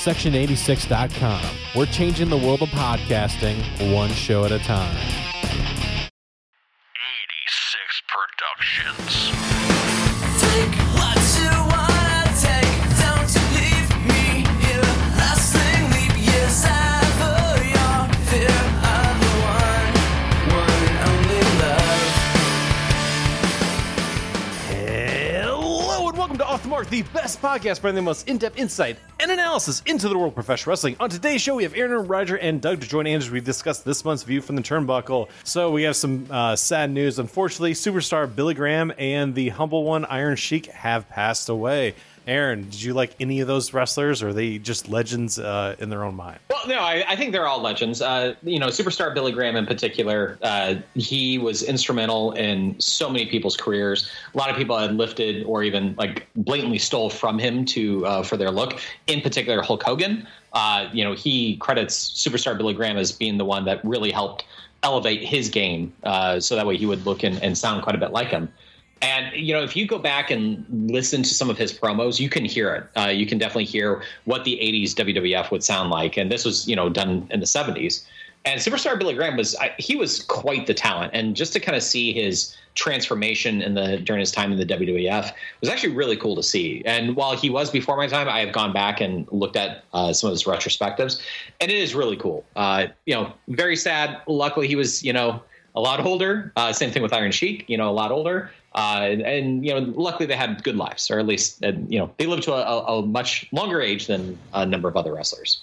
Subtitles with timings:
[0.00, 1.44] Section86.com.
[1.76, 5.29] We're changing the world of podcasting one show at a time.
[27.40, 30.96] Podcast providing the most in-depth insight and analysis into the world of professional wrestling.
[31.00, 33.80] On today's show, we have Aaron, Roger, and Doug to join in as we discuss
[33.80, 35.28] this month's view from the turnbuckle.
[35.44, 37.18] So we have some uh, sad news.
[37.18, 41.94] Unfortunately, superstar Billy Graham and the humble one Iron Sheik have passed away.
[42.30, 45.90] Aaron, did you like any of those wrestlers, or are they just legends uh, in
[45.90, 46.38] their own mind?
[46.48, 48.00] Well, no, I, I think they're all legends.
[48.00, 53.26] Uh, you know, superstar Billy Graham in particular, uh, he was instrumental in so many
[53.26, 54.08] people's careers.
[54.32, 58.22] A lot of people had lifted or even like blatantly stole from him to uh,
[58.22, 58.78] for their look.
[59.08, 60.24] In particular, Hulk Hogan.
[60.52, 64.44] Uh, you know, he credits superstar Billy Graham as being the one that really helped
[64.84, 67.98] elevate his game, uh, so that way he would look and, and sound quite a
[67.98, 68.48] bit like him.
[69.02, 72.28] And you know, if you go back and listen to some of his promos, you
[72.28, 73.00] can hear it.
[73.00, 76.16] Uh, you can definitely hear what the '80s WWF would sound like.
[76.16, 78.04] And this was, you know, done in the '70s.
[78.44, 81.12] And superstar Billy Graham was I, he was quite the talent.
[81.14, 84.64] And just to kind of see his transformation in the during his time in the
[84.64, 86.82] WWF was actually really cool to see.
[86.86, 90.12] And while he was before my time, I have gone back and looked at uh,
[90.12, 91.20] some of his retrospectives,
[91.60, 92.44] and it is really cool.
[92.56, 94.20] Uh, you know, very sad.
[94.26, 95.42] Luckily, he was you know
[95.74, 96.52] a lot older.
[96.56, 98.50] Uh, same thing with Iron Sheik, you know, a lot older.
[98.72, 101.98] Uh, and, and, you know, luckily they had good lives, or at least, uh, you
[101.98, 105.62] know, they lived to a, a, much longer age than a number of other wrestlers.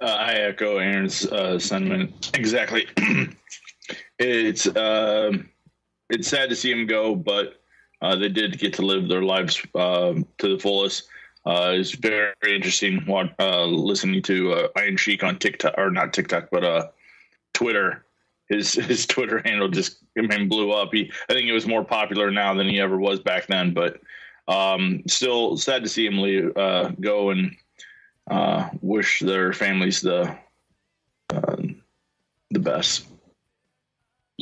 [0.00, 2.86] Uh, I echo Aaron's uh, sentiment exactly.
[4.18, 5.48] it's um
[6.10, 7.60] it's sad to see him go, but
[8.00, 11.04] uh, they did get to live their lives um to the fullest.
[11.46, 16.94] Uh, it's very interesting what, listening to Iron Sheik on TikTok or not TikTok, but
[17.52, 18.04] Twitter.
[18.52, 20.90] His his Twitter handle just I mean, blew up.
[20.92, 24.00] He I think it was more popular now than he ever was back then, but
[24.48, 27.56] um, still sad to see him leave, uh, go and
[28.30, 30.36] uh, wish their families the
[31.32, 31.56] uh,
[32.50, 33.06] the best.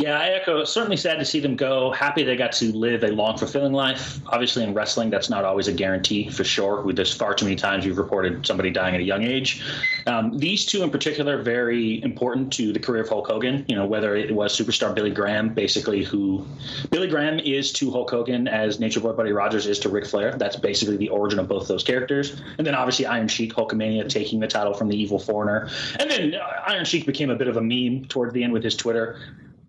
[0.01, 0.65] Yeah, I echo.
[0.65, 1.91] Certainly sad to see them go.
[1.91, 4.19] Happy they got to live a long, fulfilling life.
[4.29, 6.81] Obviously, in wrestling, that's not always a guarantee for sure.
[6.81, 9.63] We, there's far too many times we've reported somebody dying at a young age.
[10.07, 13.67] Um, these two, in particular, very important to the career of Hulk Hogan.
[13.69, 16.47] You know, whether it was superstar Billy Graham, basically who
[16.89, 20.33] Billy Graham is to Hulk Hogan as Nature Boy Buddy Rogers is to Ric Flair.
[20.39, 22.41] That's basically the origin of both those characters.
[22.57, 25.69] And then obviously Iron Sheik, Hulkamania, taking the title from the Evil Foreigner.
[25.99, 28.65] And then uh, Iron Sheik became a bit of a meme towards the end with
[28.65, 29.19] his Twitter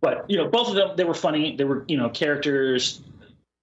[0.01, 1.55] but you know both of them they were funny.
[1.55, 3.01] They were you know characters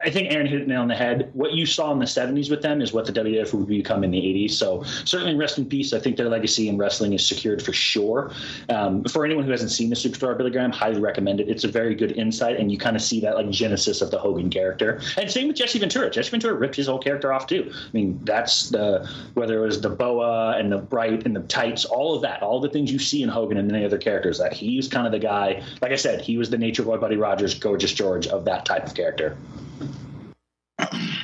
[0.00, 1.28] I think Aaron hit it nail on the head.
[1.32, 4.12] What you saw in the 70s with them is what the WWF would become in
[4.12, 4.52] the 80s.
[4.52, 5.92] So certainly rest in peace.
[5.92, 8.30] I think their legacy in wrestling is secured for sure.
[8.68, 11.48] Um, for anyone who hasn't seen the Superstar Billy Graham, highly recommend it.
[11.48, 14.18] It's a very good insight, and you kind of see that like genesis of the
[14.18, 15.00] Hogan character.
[15.16, 16.10] And same with Jesse Ventura.
[16.10, 17.68] Jesse Ventura ripped his whole character off too.
[17.74, 19.04] I mean, that's the
[19.34, 22.60] whether it was the boa and the bright and the tights, all of that, all
[22.60, 24.38] the things you see in Hogan and many other characters.
[24.38, 25.60] That he's kind of the guy.
[25.82, 28.86] Like I said, he was the Nature Boy Buddy Rogers, Gorgeous George of that type
[28.86, 29.36] of character.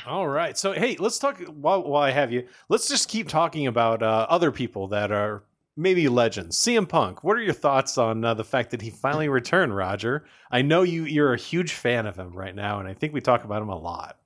[0.07, 0.57] All right.
[0.59, 2.47] So, hey, let's talk while, while I have you.
[2.69, 5.45] Let's just keep talking about uh, other people that are
[5.77, 6.59] maybe legends.
[6.59, 7.25] CM Punk.
[7.25, 10.25] What are your thoughts on uh, the fact that he finally returned, Roger?
[10.51, 13.21] I know you you're a huge fan of him right now, and I think we
[13.21, 14.19] talk about him a lot.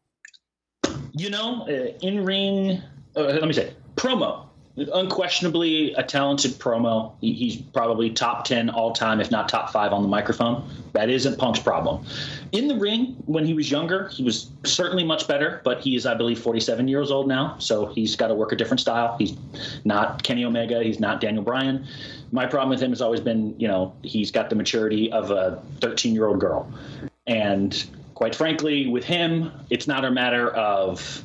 [1.13, 2.83] You know, uh, in ring.
[3.17, 4.48] Uh, let me say promo.
[4.93, 7.13] Unquestionably a talented promo.
[7.21, 10.69] He, he's probably top ten all time, if not top five on the microphone.
[10.93, 12.05] That isn't Punk's problem.
[12.53, 15.61] In the ring, when he was younger, he was certainly much better.
[15.65, 18.57] But he is, I believe, 47 years old now, so he's got to work a
[18.57, 19.17] different style.
[19.19, 19.37] He's
[19.85, 20.83] not Kenny Omega.
[20.83, 21.87] He's not Daniel Bryan.
[22.31, 25.63] My problem with him has always been, you know, he's got the maturity of a
[25.81, 26.71] 13 year old girl,
[27.27, 27.85] and
[28.15, 31.25] quite frankly, with him, it's not a matter of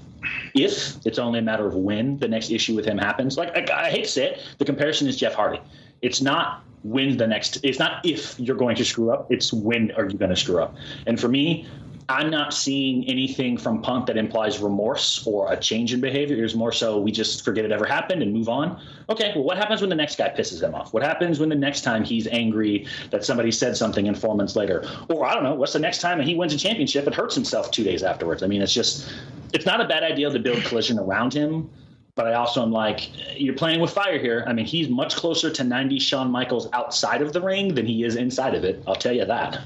[0.53, 3.38] if it's only a matter of when the next issue with him happens.
[3.38, 5.61] Like I, I hate to say it, the comparison is Jeff Hardy.
[6.02, 7.59] It's not when the next.
[7.64, 9.31] It's not if you're going to screw up.
[9.31, 10.75] It's when are you going to screw up.
[11.08, 11.67] And for me,
[12.09, 16.44] I'm not seeing anything from Punk that implies remorse or a change in behavior.
[16.44, 18.82] It's more so we just forget it ever happened and move on.
[19.09, 20.94] Okay, well, what happens when the next guy pisses him off?
[20.94, 24.55] What happens when the next time he's angry that somebody said something and four months
[24.55, 24.88] later?
[25.09, 27.72] Or I don't know, what's the next time he wins a championship and hurts himself
[27.72, 28.44] two days afterwards?
[28.44, 29.11] I mean, it's just,
[29.53, 31.70] it's not a bad idea to build collision around him.
[32.16, 33.09] But I also am like,
[33.40, 34.44] you're playing with fire here.
[34.46, 38.03] I mean, he's much closer to 90 Shawn Michaels outside of the ring than he
[38.03, 38.84] is inside of it.
[38.85, 39.61] I'll tell you that.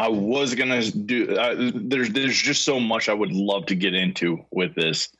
[0.00, 1.26] I was gonna do.
[1.74, 5.10] There's there's just so much I would love to get into with this,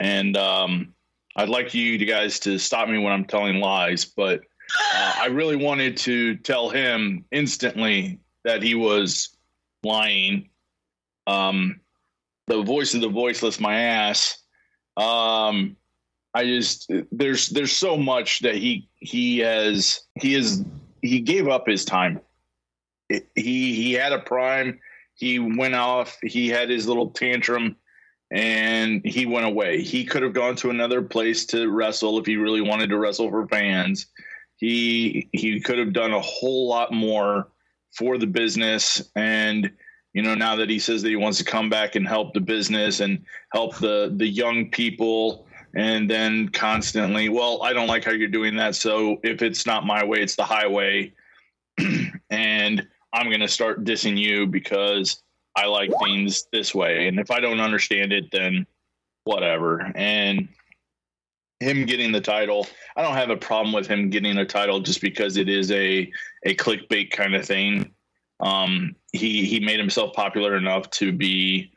[0.00, 0.94] and um,
[1.36, 4.40] I'd like you guys to stop me when I'm telling lies, but
[4.94, 9.36] uh, I really wanted to tell him instantly that he was
[9.82, 10.48] lying.
[11.26, 11.80] Um,
[12.46, 14.38] the voice of the voiceless, my ass.
[14.96, 15.76] Um,
[16.32, 20.64] I just there's there's so much that he he has he is
[21.02, 22.18] he gave up his time.
[23.34, 24.80] He he had a prime.
[25.14, 26.18] He went off.
[26.22, 27.76] He had his little tantrum,
[28.30, 29.82] and he went away.
[29.82, 33.30] He could have gone to another place to wrestle if he really wanted to wrestle
[33.30, 34.06] for fans.
[34.56, 37.48] He he could have done a whole lot more
[37.92, 39.70] for the business and
[40.12, 42.40] you know now that he says that he wants to come back and help the
[42.40, 48.12] business and help the the young people and then constantly well i don't like how
[48.12, 51.12] you're doing that so if it's not my way it's the highway
[52.30, 55.22] and i'm going to start dissing you because
[55.56, 58.66] i like things this way and if i don't understand it then
[59.24, 60.48] whatever and
[61.60, 62.66] him getting the title
[62.96, 66.10] i don't have a problem with him getting a title just because it is a
[66.44, 67.92] a clickbait kind of thing
[68.42, 71.72] um, he he made himself popular enough to be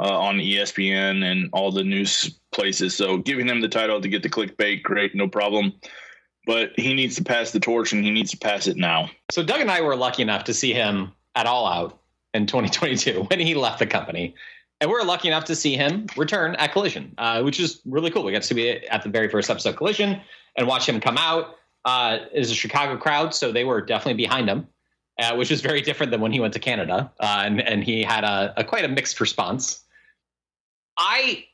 [0.00, 2.94] uh, on ESPN and all the news places.
[2.94, 5.72] So giving him the title to get the clickbait, great, no problem.
[6.50, 9.08] But he needs to pass the torch, and he needs to pass it now.
[9.30, 12.00] So Doug and I were lucky enough to see him at All Out
[12.34, 14.34] in 2022 when he left the company.
[14.80, 18.10] And we were lucky enough to see him return at Collision, uh, which is really
[18.10, 18.24] cool.
[18.24, 20.20] We got to be at the very first episode of Collision
[20.56, 21.54] and watch him come out.
[21.84, 24.66] Uh, is a Chicago crowd, so they were definitely behind him,
[25.20, 28.02] uh, which is very different than when he went to Canada, uh, and and he
[28.02, 29.84] had a, a quite a mixed response.
[30.98, 31.44] I,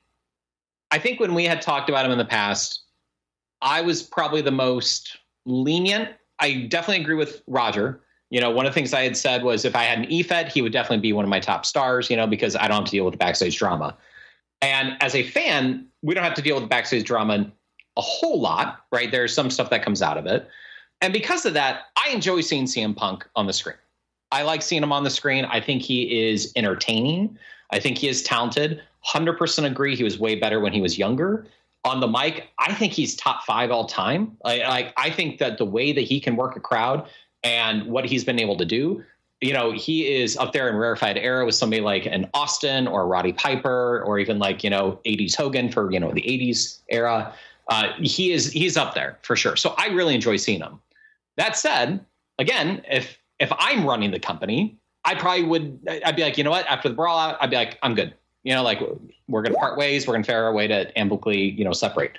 [0.91, 2.86] I think when we had talked about him in the past,
[3.67, 6.11] I was probably the most lenient.
[6.39, 8.01] I definitely agree with Roger.
[8.31, 10.53] You know, one of the things I had said was if I had an EFED,
[10.53, 12.85] he would definitely be one of my top stars, you know, because I don't have
[12.85, 13.97] to deal with the backstage drama.
[14.63, 17.51] And as a fan, we don't have to deal with the backstage drama
[17.97, 19.11] a whole lot, right?
[19.11, 20.49] There's some stuff that comes out of it.
[21.01, 23.77] And because of that, I enjoy seeing CM Punk on the screen.
[24.31, 25.45] I like seeing him on the screen.
[25.45, 27.37] I think he is entertaining.
[27.71, 28.81] I think he is talented.
[29.07, 29.97] 100% agree.
[29.97, 31.47] He was way better when he was younger.
[31.85, 34.37] On the mic, I think he's top five all time.
[34.45, 37.09] Like I, think that the way that he can work a crowd
[37.45, 39.05] and what he's been able to do,
[39.41, 43.07] you know, he is up there in rarefied era with somebody like an Austin or
[43.07, 47.33] Roddy Piper or even like, you know, 80s Hogan for, you know, the 80s era.
[47.69, 49.57] Uh, he is he's up there for sure.
[49.57, 50.81] So I really enjoy seeing him.
[51.37, 52.05] That said,
[52.39, 55.81] again, if if I'm running the company, I probably would.
[56.05, 56.67] I'd be like, you know what?
[56.67, 58.15] After the brawl out, I'd be like, I'm good.
[58.47, 58.81] You know, like
[59.29, 60.07] we're gonna part ways.
[60.07, 62.17] We're gonna figure out a way to amicably, you know, separate.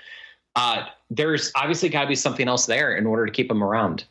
[0.55, 4.03] Uh, there's obviously got to be something else there in order to keep him around,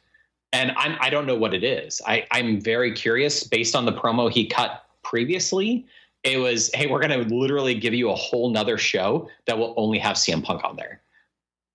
[0.52, 2.00] and I'm I don't know what it is.
[2.06, 5.86] I I'm very curious based on the promo he cut previously.
[6.24, 9.98] It was, hey, we're gonna literally give you a whole nother show that will only
[9.98, 11.02] have CM Punk on there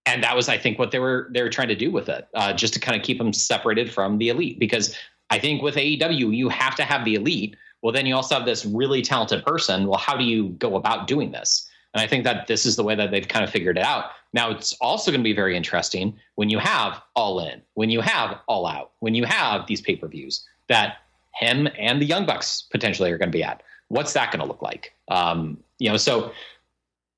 [0.06, 2.28] and that was i think what they were they were trying to do with it
[2.34, 4.96] uh, just to kind of keep them separated from the elite because
[5.30, 8.46] i think with aew you have to have the elite well then you also have
[8.46, 9.88] this really talented person.
[9.88, 11.68] Well how do you go about doing this?
[11.94, 14.12] And i think that this is the way that they've kind of figured it out.
[14.34, 18.02] Now it's also going to be very interesting when you have all in when you
[18.02, 20.98] have all out when you have these pay-per-views that
[21.34, 23.64] him and the young bucks potentially are going to be at.
[23.88, 24.94] What's that going to look like?
[25.08, 26.32] Um, you know so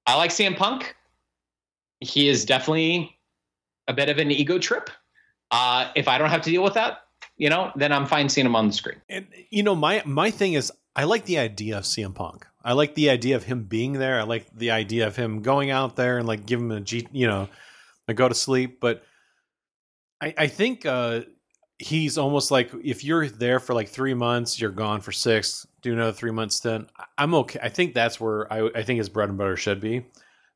[0.08, 0.96] i like cm punk.
[2.00, 3.18] He is definitely
[3.88, 4.90] a bit of an ego trip.
[5.52, 7.04] Uh, if I don't have to deal with that,
[7.38, 9.02] you know, then I'm fine seeing him on the screen.
[9.10, 12.46] And you know, my my thing is, I like the idea of CM Punk.
[12.64, 14.20] I like the idea of him being there.
[14.20, 17.08] I like the idea of him going out there and like give him a G,
[17.12, 17.50] you know,
[18.08, 18.80] a go to sleep.
[18.80, 19.04] But
[20.22, 21.22] I, I think uh,
[21.78, 25.68] he's almost like if you're there for like three months, you're gone for six.
[25.82, 26.88] Do another three months Then
[27.18, 27.60] I'm okay.
[27.62, 30.06] I think that's where I, I think his bread and butter should be.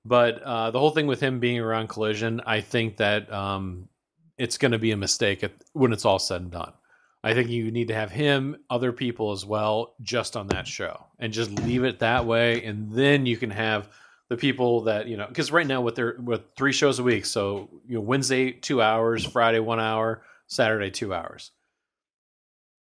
[0.05, 3.89] But uh, the whole thing with him being around Collision, I think that um,
[4.37, 6.73] it's going to be a mistake at, when it's all said and done.
[7.23, 11.05] I think you need to have him, other people as well, just on that show,
[11.19, 13.89] and just leave it that way, and then you can have
[14.29, 15.27] the people that you know.
[15.27, 18.81] Because right now, with their with three shows a week, so you know Wednesday two
[18.81, 21.51] hours, Friday one hour, Saturday two hours.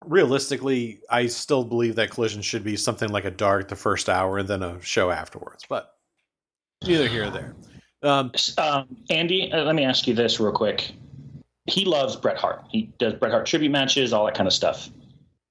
[0.04, 4.38] Realistically, I still believe that Collision should be something like a dark the first hour,
[4.38, 5.64] and then a show afterwards.
[5.68, 5.94] But
[6.86, 7.56] neither here or there.
[8.02, 10.92] Um, Um, Andy, uh, let me ask you this real quick.
[11.66, 12.64] He loves Bret Hart.
[12.68, 14.88] He does Bret Hart tribute matches, all that kind of stuff.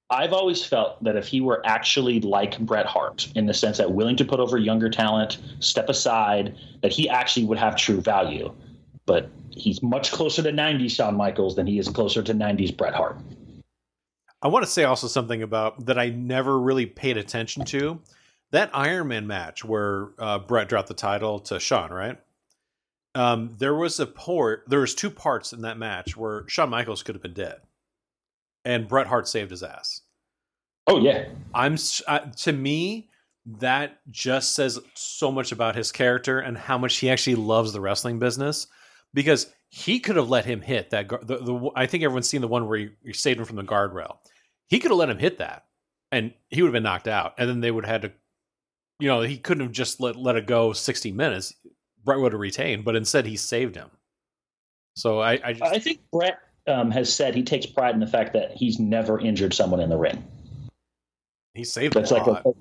[0.08, 3.90] I've always felt that if he were actually like Bret Hart, in the sense that
[3.90, 8.54] willing to put over younger talent, step aside, that he actually would have true value.
[9.04, 12.94] But he's much closer to 90s Shawn Michaels than he is closer to 90s Bret
[12.94, 13.18] Hart.
[14.42, 18.00] I want to say also something about that I never really paid attention to.
[18.52, 22.18] That Iron Man match where uh, Bret dropped the title to Shawn, right?
[23.16, 24.64] Um, there was a port.
[24.66, 27.60] There was two parts in that match where Shawn Michaels could have been dead,
[28.64, 30.02] and Bret Hart saved his ass.
[30.86, 33.08] Oh yeah, I'm uh, to me
[33.46, 37.80] that just says so much about his character and how much he actually loves the
[37.80, 38.66] wrestling business
[39.14, 42.48] because he could have let him hit that the, the I think everyone's seen the
[42.48, 44.16] one where he, he saved him from the guardrail.
[44.66, 45.64] He could have let him hit that
[46.10, 48.16] and he would have been knocked out and then they would have had to
[48.98, 51.54] you know, he couldn't have just let let it go 60 minutes.
[52.06, 53.90] Bret would have retained, but instead he saved him.
[54.94, 58.06] So I, I just I think Bret um, has said he takes pride in the
[58.06, 60.24] fact that he's never injured someone in the ring.
[61.52, 62.46] he saved That's a like lot.
[62.46, 62.54] a,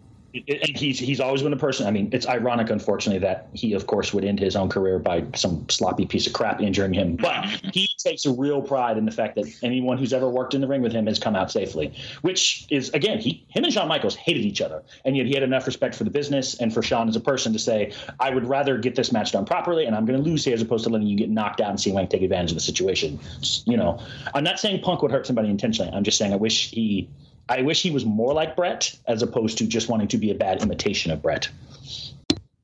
[0.47, 1.87] and he's he's always been a person.
[1.87, 5.25] I mean, it's ironic, unfortunately, that he, of course, would end his own career by
[5.35, 7.15] some sloppy piece of crap injuring him.
[7.15, 10.61] But he takes a real pride in the fact that anyone who's ever worked in
[10.61, 11.93] the ring with him has come out safely.
[12.21, 15.43] Which is, again, he him and Shawn Michaels hated each other, and yet he had
[15.43, 18.47] enough respect for the business and for Shawn as a person to say, "I would
[18.47, 20.89] rather get this match done properly, and I'm going to lose here as opposed to
[20.89, 23.19] letting you get knocked out and seeing can take advantage of the situation."
[23.65, 23.99] You know,
[24.33, 25.91] I'm not saying Punk would hurt somebody intentionally.
[25.93, 27.07] I'm just saying I wish he.
[27.49, 30.35] I wish he was more like Bret as opposed to just wanting to be a
[30.35, 31.49] bad imitation of Bret.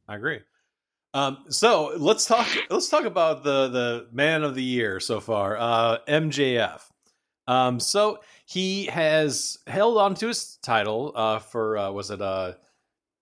[0.07, 0.39] I agree.
[1.13, 2.47] Um, so let's talk.
[2.69, 6.81] Let's talk about the the man of the year so far, uh, MJF.
[7.47, 12.53] Um, so he has held on to his title uh, for uh, was it uh,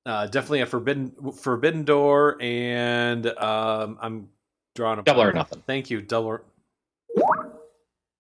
[0.05, 4.29] uh, definitely a forbidden forbidden door, and um, I'm
[4.75, 5.63] drawing a Double or nothing.
[5.65, 6.27] Thank you, double.
[6.27, 6.43] Or...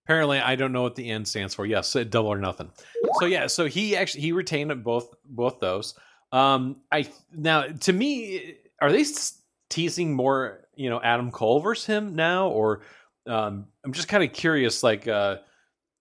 [0.09, 1.67] Apparently, I don't know what the N stands for.
[1.67, 2.71] Yes, double or nothing.
[3.19, 5.93] So yeah, so he actually he retained both both those.
[6.31, 9.05] Um, I now to me, are they
[9.69, 10.67] teasing more?
[10.75, 12.81] You know, Adam Cole versus him now, or
[13.27, 14.81] um, I'm just kind of curious.
[14.81, 15.37] Like, uh,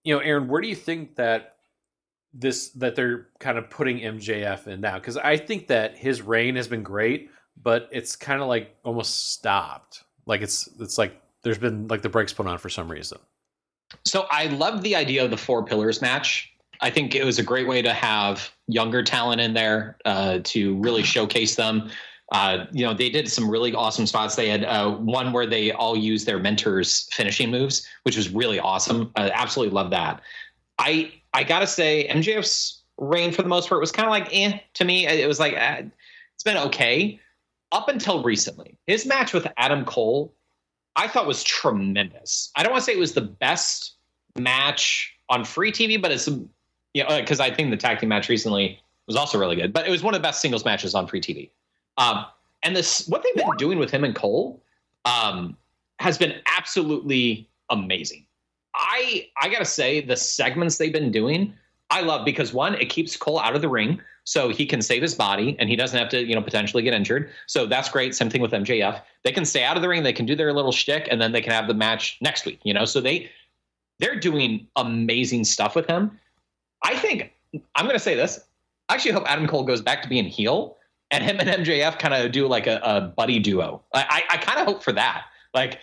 [0.05, 1.57] you know, Aaron, where do you think that
[2.33, 4.99] this that they're kind of putting MJF in now?
[4.99, 7.31] Because I think that his reign has been great,
[7.63, 10.05] but it's kind of like almost stopped.
[10.25, 13.19] Like it's it's like there's been like the brakes put on for some reason.
[14.05, 16.53] So I love the idea of the four pillars match.
[16.81, 20.77] I think it was a great way to have younger talent in there uh, to
[20.79, 21.91] really showcase them.
[22.31, 24.37] Uh, you know, they did some really awesome spots.
[24.37, 28.61] They had uh, one where they all used their mentors' finishing moves, which was really
[28.61, 29.11] awesome.
[29.17, 30.21] I absolutely love that.
[30.79, 34.59] I I gotta say, MJF's reign for the most part was kind of like eh
[34.75, 35.07] to me.
[35.07, 35.85] It was like eh,
[36.35, 37.19] it's been okay
[37.73, 38.77] up until recently.
[38.87, 40.35] His match with Adam Cole
[40.99, 42.51] I thought was tremendous.
[42.57, 43.95] I don't want to say it was the best
[44.37, 48.29] match on free TV, but it's you know because I think the tag team match
[48.29, 49.73] recently was also really good.
[49.73, 51.51] But it was one of the best singles matches on free TV.
[51.99, 52.27] Um,
[52.65, 54.61] and this what they've been doing with him and Cole
[55.05, 55.57] um,
[56.01, 58.27] has been absolutely amazing.
[58.75, 61.55] I I gotta say the segments they've been doing
[61.91, 65.01] I love because one it keeps Cole out of the ring so he can save
[65.01, 67.31] his body and he doesn't have to you know potentially get injured.
[67.47, 68.15] So that's great.
[68.15, 69.01] Same thing with MJF.
[69.25, 70.03] They can stay out of the ring.
[70.03, 72.61] They can do their little shtick and then they can have the match next week.
[72.63, 73.31] You know, so they
[74.01, 76.21] they're doing amazing stuff with him.
[76.85, 77.33] I think
[77.75, 78.39] I'm going to say this.
[78.91, 80.77] I actually hope Adam Cole goes back to being heel
[81.11, 83.83] and him and MJF kind of do like a, a buddy duo.
[83.95, 85.25] I, I, I kind of hope for that.
[85.55, 85.79] Like,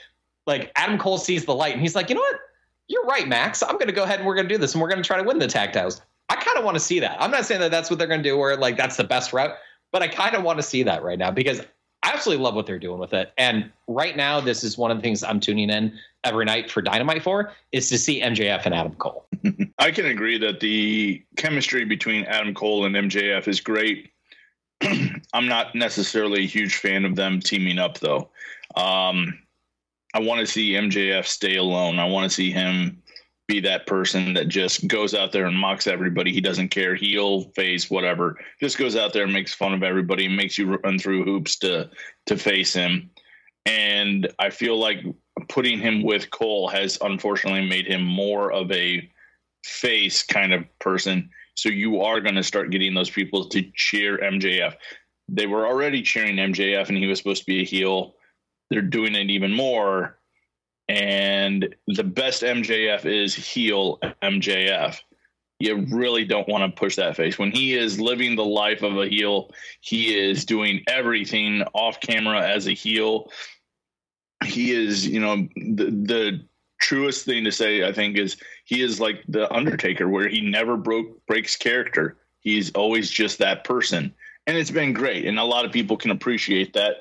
[0.45, 2.39] like Adam Cole sees the light and he's like, you know what?
[2.87, 3.63] You're right, Max.
[3.63, 5.07] I'm going to go ahead and we're going to do this and we're going to
[5.07, 5.99] try to win the tag titles.
[6.29, 7.21] I kind of want to see that.
[7.21, 9.33] I'm not saying that that's what they're going to do or like that's the best
[9.33, 9.55] route,
[9.91, 11.61] but I kind of want to see that right now because
[12.03, 13.33] I absolutely love what they're doing with it.
[13.37, 16.81] And right now, this is one of the things I'm tuning in every night for
[16.81, 19.27] Dynamite for is to see MJF and Adam Cole.
[19.79, 24.11] I can agree that the chemistry between Adam Cole and MJF is great.
[25.33, 28.29] I'm not necessarily a huge fan of them teaming up, though.
[28.75, 29.39] Um,
[30.13, 31.99] I want to see MJF stay alone.
[31.99, 33.01] I want to see him
[33.47, 36.33] be that person that just goes out there and mocks everybody.
[36.33, 38.37] He doesn't care, heel, face, whatever.
[38.59, 41.89] Just goes out there and makes fun of everybody, makes you run through hoops to
[42.25, 43.11] to face him.
[43.65, 44.99] And I feel like
[45.49, 49.09] putting him with Cole has unfortunately made him more of a
[49.63, 51.29] face kind of person.
[51.55, 54.75] So you are going to start getting those people to cheer MJF.
[55.27, 58.15] They were already cheering MJF, and he was supposed to be a heel.
[58.69, 60.19] They're doing it even more.
[60.87, 64.99] And the best MJF is heel MJF.
[65.59, 67.39] You really don't want to push that face.
[67.39, 72.41] When he is living the life of a heel, he is doing everything off camera
[72.47, 73.31] as a heel.
[74.43, 76.45] He is, you know, the, the
[76.79, 80.77] truest thing to say, I think, is he is like the Undertaker, where he never
[80.77, 82.17] broke breaks character.
[82.41, 84.13] He's always just that person,
[84.45, 85.25] and it's been great.
[85.25, 86.97] And a lot of people can appreciate that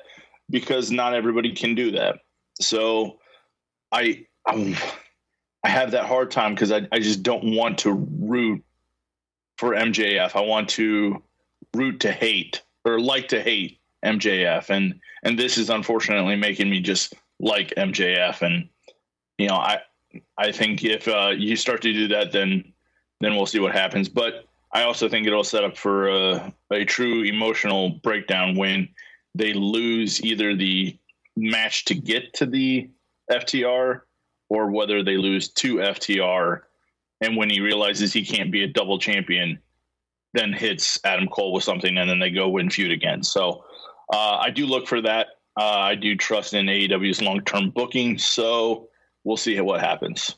[0.49, 2.19] because not everybody can do that.
[2.59, 3.19] So,
[3.95, 4.75] I I'm,
[5.63, 8.63] I have that hard time because I I just don't want to root
[9.57, 10.35] for MJF.
[10.35, 11.23] I want to
[11.73, 16.81] root to hate or like to hate MJF, and and this is unfortunately making me
[16.81, 18.41] just like MJF.
[18.41, 18.67] And
[19.37, 19.79] you know, I
[20.37, 22.73] I think if uh, you start to do that, then
[23.21, 24.09] then we'll see what happens.
[24.09, 28.89] But I also think it'll set up for a, a true emotional breakdown when
[29.33, 30.97] they lose either the
[31.37, 32.89] match to get to the
[33.31, 34.01] FTR
[34.49, 36.61] or whether they lose to FTR.
[37.21, 39.59] And when he realizes he can't be a double champion,
[40.33, 43.23] then hits Adam Cole with something and then they go win feud again.
[43.23, 43.63] So
[44.13, 45.27] uh, I do look for that.
[45.57, 48.17] Uh, I do trust in AEW's long term booking.
[48.17, 48.89] So
[49.23, 50.35] we'll see what happens.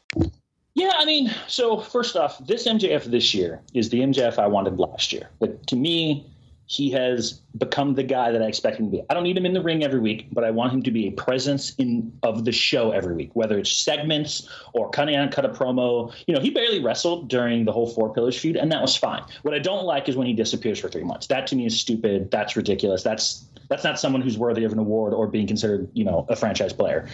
[0.75, 4.77] Yeah, I mean, so first off, this MJF this year is the MJF I wanted
[4.77, 5.31] last year.
[5.39, 6.29] But to me,
[6.67, 9.03] he has become the guy that I expect him to be.
[9.09, 11.07] I don't need him in the ring every week, but I want him to be
[11.07, 15.45] a presence in of the show every week, whether it's segments or cutting out cut
[15.45, 16.13] a promo.
[16.27, 19.23] You know, he barely wrestled during the whole Four Pillars feud, and that was fine.
[19.43, 21.27] What I don't like is when he disappears for three months.
[21.27, 22.29] That to me is stupid.
[22.31, 23.01] That's ridiculous.
[23.01, 26.35] That's that's not someone who's worthy of an award or being considered, you know, a
[26.35, 27.07] franchise player.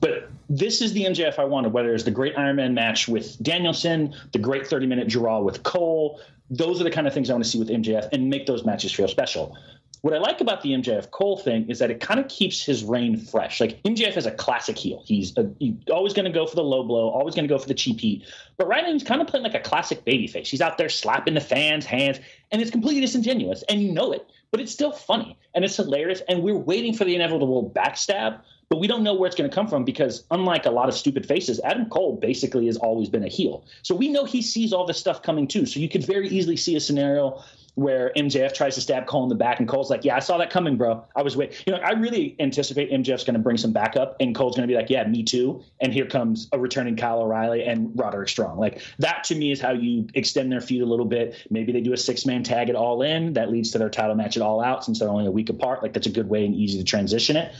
[0.00, 3.42] But this is the MJF I wanted, whether it's the great Iron Man match with
[3.42, 6.20] Danielson, the great 30 minute draw with Cole.
[6.50, 8.64] Those are the kind of things I want to see with MJF and make those
[8.64, 9.56] matches feel special.
[10.02, 12.84] What I like about the MJF Cole thing is that it kind of keeps his
[12.84, 13.58] reign fresh.
[13.58, 15.02] Like MJF is a classic heel.
[15.06, 17.58] He's, a, he's always going to go for the low blow, always going to go
[17.58, 18.22] for the cheap heat.
[18.58, 20.46] But right now he's kind of playing like a classic babyface.
[20.46, 22.20] He's out there slapping the fans' hands,
[22.52, 24.28] and it's completely disingenuous, and you know it.
[24.54, 28.78] But it's still funny and it's hilarious, and we're waiting for the inevitable backstab but
[28.78, 31.26] we don't know where it's going to come from because unlike a lot of stupid
[31.26, 33.64] faces adam cole basically has always been a heel.
[33.82, 36.56] So we know he sees all this stuff coming too so you could very easily
[36.56, 37.42] see a scenario
[37.76, 40.38] where mjf tries to stab cole in the back and cole's like yeah i saw
[40.38, 41.04] that coming bro.
[41.16, 44.34] I was waiting you know i really anticipate mjf's going to bring some backup and
[44.34, 45.62] cole's going to be like yeah me too.
[45.80, 48.58] And here comes a returning kyle o'reilly and roderick strong.
[48.58, 51.36] Like that to me is how you extend their feud a little bit.
[51.50, 54.36] Maybe they do a six-man tag at all in that leads to their title match
[54.36, 55.82] at all out since they're only a week apart.
[55.82, 57.54] Like that's a good way and easy to transition it.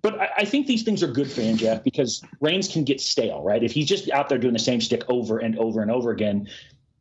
[0.00, 3.42] But I, I, think these things are good for MJF because Reigns can get stale,
[3.42, 3.62] right?
[3.64, 6.48] If he's just out there doing the same stick over and over and over again.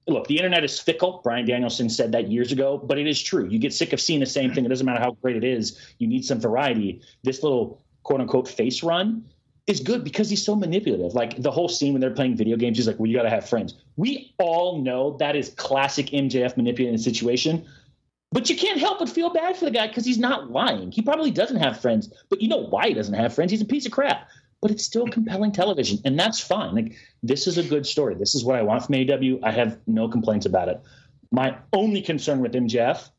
[0.08, 1.20] Look, the internet is fickle.
[1.24, 3.48] Bryan Danielson said that years ago, but it is true.
[3.48, 4.66] You get sick of seeing the same thing.
[4.66, 5.94] It doesn't matter how great it is.
[6.00, 7.02] You need some variety.
[7.24, 9.26] This little quote unquote face run
[9.68, 11.14] is good because he's so manipulative.
[11.14, 13.30] Like the whole scene when they're playing video games, he's like, well, you got to
[13.30, 13.74] have friends.
[13.98, 17.66] We all know that is classic MJF manipulating situation.
[18.32, 20.92] But you can't help but feel bad for the guy because he's not lying.
[20.92, 23.52] He probably doesn't have friends, but you know why he doesn't have friends.
[23.52, 24.30] He's a piece of crap.
[24.62, 26.74] But it's still compelling television, and that's fine.
[26.74, 28.16] Like this is a good story.
[28.16, 29.40] This is what I want from AEW.
[29.44, 30.82] I have no complaints about it.
[31.32, 33.10] My only concern with MJF,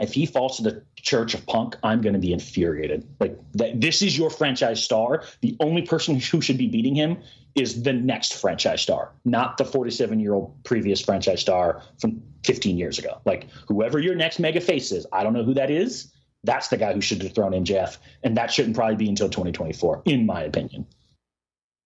[0.00, 3.06] if he falls to the church of punk, I'm going to be infuriated.
[3.20, 5.24] Like that, this is your franchise star.
[5.40, 7.18] The only person who should be beating him
[7.54, 12.76] is the next franchise star, not the 47 year old previous franchise star from 15
[12.76, 13.20] years ago.
[13.24, 16.12] Like whoever your next mega face is, I don't know who that is.
[16.46, 19.28] That's the guy who should have thrown in MJF, and that shouldn't probably be until
[19.28, 20.86] 2024, in my opinion.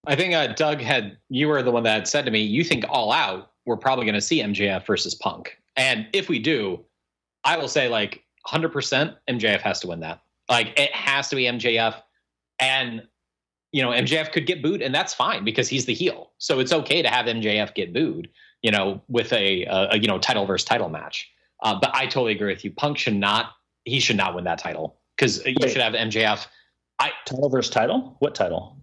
[0.07, 2.85] I think uh, Doug had you were the one that said to me, you think
[2.89, 6.85] all out, we're probably going to see MJF versus Punk, and if we do,
[7.45, 10.23] I will say like 100% MJF has to win that.
[10.49, 12.01] Like it has to be MJF,
[12.59, 13.03] and
[13.73, 16.73] you know MJF could get booed, and that's fine because he's the heel, so it's
[16.73, 18.29] okay to have MJF get booed
[18.63, 21.31] you know, with a, a you know title versus title match.
[21.63, 22.71] Uh, but I totally agree with you.
[22.71, 23.53] Punk should not.
[23.85, 25.71] He should not win that title because you Wait.
[25.71, 26.47] should have MJF.
[26.99, 28.17] I Title versus title?
[28.19, 28.77] What title?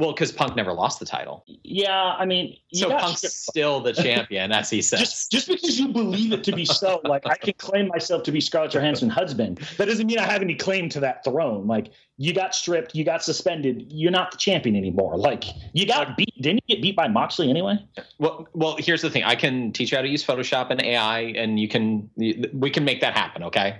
[0.00, 3.92] well, because Punk never lost the title, Yeah, I mean, so Punk's stripped- still the
[3.92, 5.00] champion, as he says.
[5.00, 8.32] just just because you believe it to be so, like I can claim myself to
[8.32, 9.58] be Scarlett Johansson's husband.
[9.76, 11.66] That doesn't mean I have any claim to that throne.
[11.66, 15.16] Like you got stripped, you got suspended, you're not the champion anymore.
[15.16, 16.34] Like you got beat.
[16.40, 17.76] Didn't you get beat by Moxley anyway?
[18.18, 19.24] Well, well, here's the thing.
[19.24, 22.84] I can teach you how to use Photoshop and AI, and you can we can
[22.84, 23.42] make that happen.
[23.44, 23.78] Okay.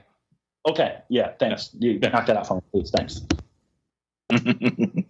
[0.69, 1.71] Okay, yeah, thanks.
[1.79, 2.91] You knock that out for me, please.
[2.91, 3.23] Thanks.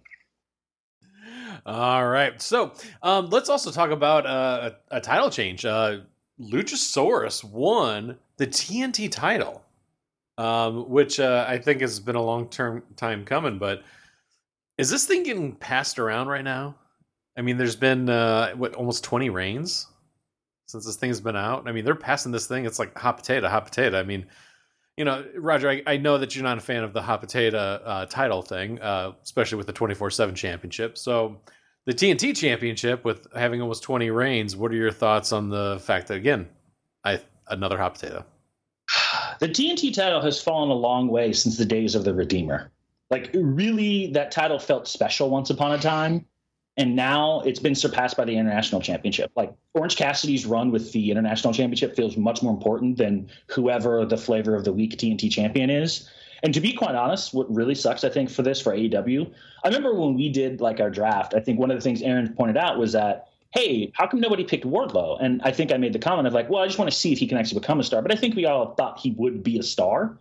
[1.65, 2.41] All right.
[2.41, 5.63] So um, let's also talk about uh, a, a title change.
[5.63, 5.99] Uh,
[6.39, 9.63] Luchasaurus won the TNT title,
[10.37, 13.59] um, which uh, I think has been a long term time coming.
[13.59, 13.83] But
[14.77, 16.75] is this thing getting passed around right now?
[17.37, 19.87] I mean, there's been uh, what almost 20 reigns
[20.65, 21.67] since this thing's been out.
[21.67, 22.65] I mean, they're passing this thing.
[22.65, 23.99] It's like hot potato, hot potato.
[23.99, 24.25] I mean,
[24.97, 27.57] you know, Roger, I, I know that you're not a fan of the hot potato
[27.57, 30.97] uh, title thing, uh, especially with the 24 7 championship.
[30.97, 31.41] So,
[31.85, 36.07] the TNT championship with having almost 20 reigns, what are your thoughts on the fact
[36.07, 36.47] that, again,
[37.03, 38.25] I another hot potato?
[39.39, 42.71] The TNT title has fallen a long way since the days of the Redeemer.
[43.09, 46.25] Like really, that title felt special once upon a time.
[46.77, 49.31] And now it's been surpassed by the international championship.
[49.35, 54.17] Like Orange Cassidy's run with the international championship feels much more important than whoever the
[54.17, 56.09] flavor of the week TNT champion is.
[56.41, 59.31] And to be quite honest, what really sucks, I think, for this for AEW,
[59.63, 61.33] I remember when we did like our draft.
[61.33, 64.43] I think one of the things Aaron pointed out was that, hey, how come nobody
[64.43, 65.19] picked Wardlow?
[65.21, 67.13] And I think I made the comment of like, well, I just want to see
[67.13, 68.01] if he can actually become a star.
[68.01, 70.17] But I think we all thought he would be a star.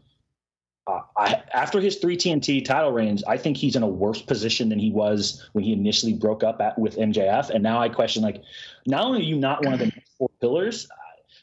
[0.87, 4.69] Uh, I, after his three TNT title reigns, I think he's in a worse position
[4.69, 7.51] than he was when he initially broke up at, with MJF.
[7.51, 8.43] And now I question, like,
[8.87, 10.95] not only are you not one of the four pillars, uh,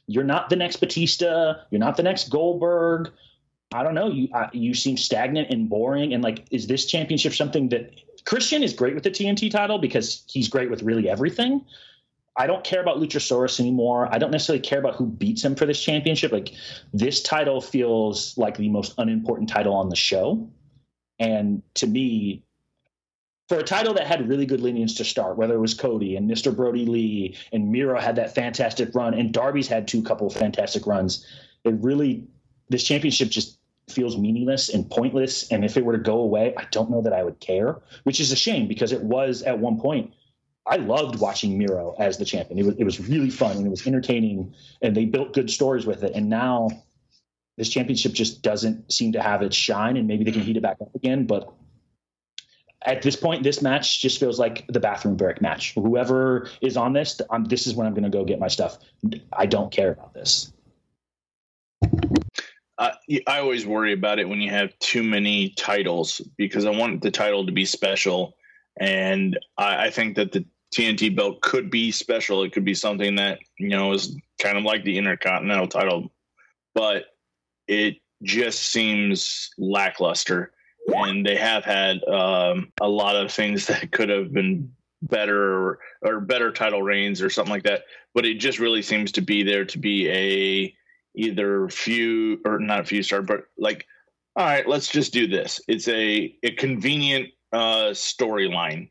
[0.08, 3.12] you're not the next Batista, you're not the next Goldberg.
[3.72, 4.10] I don't know.
[4.10, 6.14] You uh, you seem stagnant and boring.
[6.14, 7.94] And like, is this championship something that
[8.26, 11.64] Christian is great with the TNT title because he's great with really everything.
[12.40, 14.08] I don't care about Luchasaurus anymore.
[14.10, 16.32] I don't necessarily care about who beats him for this championship.
[16.32, 16.54] Like
[16.94, 20.50] this title feels like the most unimportant title on the show.
[21.20, 22.46] And to me,
[23.50, 26.32] for a title that had really good lineage to start, whether it was Cody and
[26.32, 26.56] Mr.
[26.56, 31.26] Brodie Lee and Miro had that fantastic run and Darby's had two couple fantastic runs,
[31.66, 32.26] it really
[32.70, 33.58] this championship just
[33.90, 35.52] feels meaningless and pointless.
[35.52, 38.22] And if it were to go away, I don't know that I would care, which
[38.22, 40.14] is a shame because it was at one point.
[40.70, 42.60] I loved watching Miro as the champion.
[42.60, 44.54] It was, it was really fun and it was entertaining,
[44.84, 46.14] and they built good stories with it.
[46.14, 46.70] And now
[47.58, 50.62] this championship just doesn't seem to have its shine, and maybe they can heat it
[50.62, 51.26] back up again.
[51.26, 51.52] But
[52.86, 55.74] at this point, this match just feels like the bathroom break match.
[55.74, 58.78] Whoever is on this, um, this is when I'm going to go get my stuff.
[59.34, 60.54] I don't care about this.
[62.78, 62.94] I,
[63.28, 67.12] I always worry about it when you have too many titles because I want the
[67.12, 68.36] title to be special,
[68.80, 72.44] and I, I think that the TNT belt could be special.
[72.44, 76.12] It could be something that you know is kind of like the Intercontinental title,
[76.76, 77.06] but
[77.68, 80.52] it just seems lackluster.
[80.88, 85.80] And they have had um, a lot of things that could have been better or,
[86.02, 87.84] or better title reigns or something like that.
[88.14, 90.76] But it just really seems to be there to be a
[91.16, 93.86] either few or not a few star, but like,
[94.36, 95.60] all right, let's just do this.
[95.68, 98.90] It's a, a convenient uh, storyline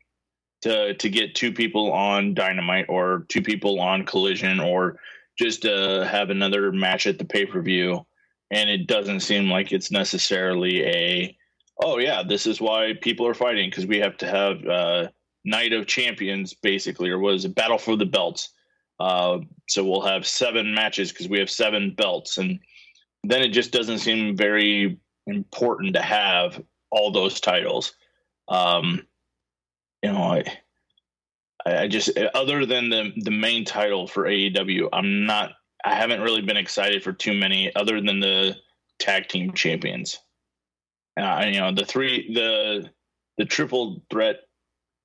[0.61, 4.99] to to get two people on Dynamite or two people on Collision or
[5.37, 8.05] just uh, have another match at the pay per view,
[8.51, 11.37] and it doesn't seem like it's necessarily a
[11.81, 15.07] oh yeah, this is why people are fighting because we have to have uh,
[15.45, 18.49] Night of Champions basically, or was it Battle for the Belts?
[18.99, 22.59] Uh, so we'll have seven matches because we have seven belts, and
[23.23, 27.93] then it just doesn't seem very important to have all those titles.
[28.49, 29.05] Um,
[30.03, 30.41] you know,
[31.65, 35.51] I, I just other than the the main title for AEW, I'm not.
[35.85, 38.55] I haven't really been excited for too many other than the
[38.99, 40.19] tag team champions.
[41.19, 42.89] Uh, you know, the three the
[43.37, 44.41] the triple threat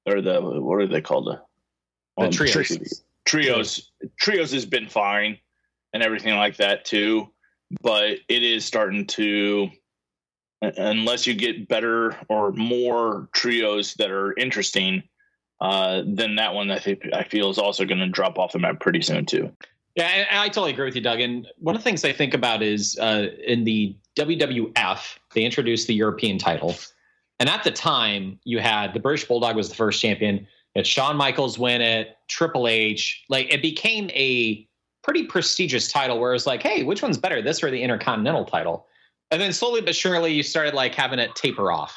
[0.06, 1.40] or the what are they called the,
[2.18, 3.02] The trios.
[3.24, 5.38] trios trios has been fine
[5.92, 7.28] and everything like that too
[7.82, 9.68] but it is starting to
[10.76, 15.02] unless you get better or more trios that are interesting
[15.60, 18.58] uh, then that one I think I feel is also going to drop off the
[18.58, 19.50] map pretty soon too.
[19.94, 21.20] Yeah, and I totally agree with you, Doug.
[21.20, 25.86] And one of the things I think about is uh, in the WWF, they introduced
[25.86, 26.74] the European title.
[27.38, 30.46] And at the time, you had the British Bulldog was the first champion.
[30.74, 33.24] It's Shawn Michaels win it, Triple H.
[33.28, 34.68] Like it became a
[35.02, 38.86] pretty prestigious title where it's like, hey, which one's better, this or the Intercontinental title?
[39.30, 41.96] And then slowly but surely, you started like having it taper off.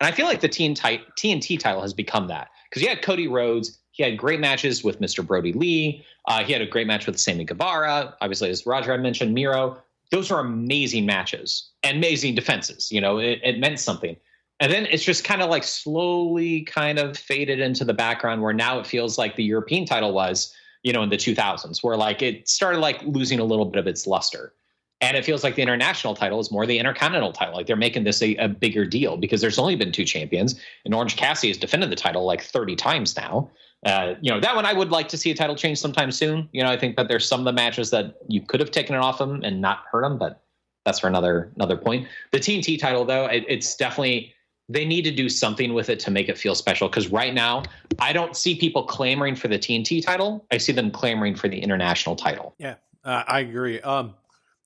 [0.00, 3.28] And I feel like the TNT, TNT title has become that because you had Cody
[3.28, 3.78] Rhodes.
[3.92, 5.26] He had great matches with Mr.
[5.26, 6.04] Brodie Lee.
[6.26, 8.14] Uh, he had a great match with Sammy Guevara.
[8.20, 9.78] Obviously, as Roger I mentioned, Miro.
[10.12, 12.92] Those are amazing matches and amazing defenses.
[12.92, 14.16] You know, it, it meant something.
[14.60, 18.54] And then it's just kind of like slowly kind of faded into the background where
[18.54, 22.22] now it feels like the European title was, you know, in the 2000s, where like
[22.22, 24.54] it started like losing a little bit of its luster.
[25.00, 27.54] And it feels like the international title is more the intercontinental title.
[27.54, 30.94] Like they're making this a, a bigger deal because there's only been two champions, and
[30.94, 33.50] Orange Cassidy has defended the title like 30 times now.
[33.84, 36.48] Uh, you know, that one I would like to see a title change sometime soon.
[36.52, 38.94] You know, I think that there's some of the matches that you could have taken
[38.94, 40.42] it off him and not hurt him, but
[40.84, 42.08] that's for another another point.
[42.32, 44.32] The TNT title, though, it, it's definitely
[44.68, 46.88] they need to do something with it to make it feel special.
[46.88, 47.62] Because right now,
[47.98, 50.46] I don't see people clamoring for the TNT title.
[50.50, 52.54] I see them clamoring for the international title.
[52.58, 53.80] Yeah, uh, I agree.
[53.82, 54.14] Um,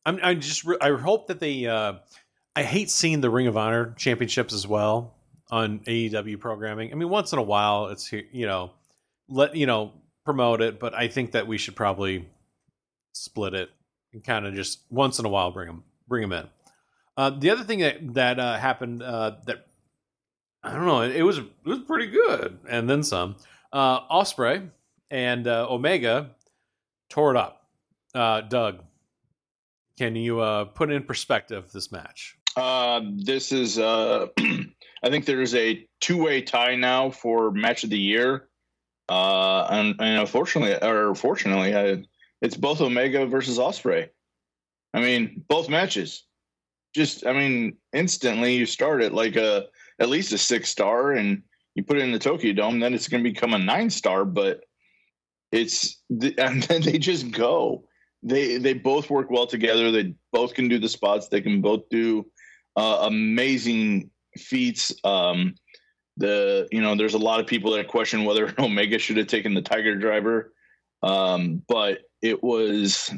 [0.06, 1.66] I'm, I just re- I hope that they.
[1.66, 1.94] Uh,
[2.56, 5.14] I hate seeing the Ring of Honor championships as well
[5.50, 6.92] on AEW programming.
[6.92, 8.72] I mean, once in a while, it's you know,
[9.28, 9.92] let you know
[10.24, 12.28] promote it, but I think that we should probably
[13.12, 13.70] split it
[14.12, 16.48] and kind of just once in a while bring them bring them in.
[17.16, 19.66] Uh, the other thing that that uh, happened uh, that
[20.62, 23.36] I don't know, it, it was it was pretty good, and then some.
[23.72, 24.62] Uh, Osprey
[25.10, 26.30] and uh, Omega
[27.08, 27.66] tore it up.
[28.14, 28.82] Uh, Doug,
[30.00, 32.34] can you uh, put in perspective this match?
[32.56, 37.90] Uh, this is, uh, I think there's a two way tie now for match of
[37.90, 38.48] the year.
[39.10, 42.02] Uh, and, and unfortunately, or fortunately, I,
[42.40, 44.08] it's both Omega versus Osprey.
[44.94, 46.24] I mean, both matches.
[46.94, 49.66] Just, I mean, instantly you start it like a
[49.98, 51.42] at least a six star, and
[51.74, 54.24] you put it in the Tokyo Dome, then it's going to become a nine star.
[54.24, 54.64] But
[55.52, 57.84] it's and then they just go.
[58.22, 59.90] They they both work well together.
[59.90, 61.28] They both can do the spots.
[61.28, 62.26] They can both do
[62.76, 64.92] uh, amazing feats.
[65.04, 65.54] Um,
[66.16, 69.54] the you know there's a lot of people that question whether Omega should have taken
[69.54, 70.52] the Tiger Driver,
[71.02, 73.10] um, but it was,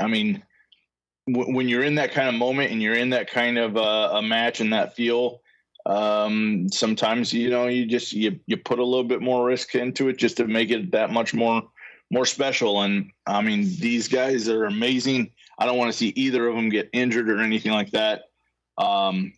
[0.00, 0.42] I mean,
[1.30, 4.10] w- when you're in that kind of moment and you're in that kind of uh,
[4.14, 5.42] a match and that feel,
[5.84, 10.08] um, sometimes you know you just you you put a little bit more risk into
[10.08, 11.62] it just to make it that much more
[12.12, 12.82] more special.
[12.82, 15.32] And I mean, these guys are amazing.
[15.58, 18.24] I don't want to see either of them get injured or anything like that.
[18.78, 19.32] Um,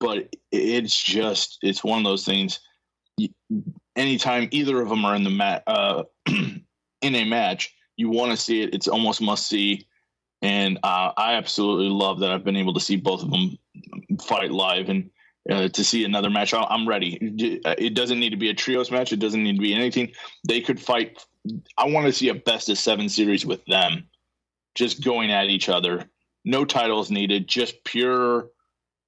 [0.00, 2.60] but it's just it's one of those things.
[3.96, 6.64] Anytime either of them are in the mat uh, in
[7.02, 8.74] a match, you want to see it.
[8.74, 9.86] It's almost must see,
[10.40, 13.58] and uh, I absolutely love that I've been able to see both of them
[14.22, 15.10] fight live and
[15.50, 16.54] uh, to see another match.
[16.54, 17.18] I'm ready.
[17.20, 19.12] It doesn't need to be a trios match.
[19.12, 20.12] It doesn't need to be anything.
[20.48, 21.24] They could fight.
[21.76, 24.08] I want to see a best of seven series with them,
[24.74, 26.08] just going at each other.
[26.44, 27.48] No titles needed.
[27.48, 28.48] Just pure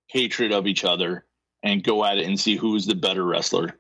[0.07, 1.27] hatred of each other
[1.63, 3.79] and go at it and see who's the better wrestler.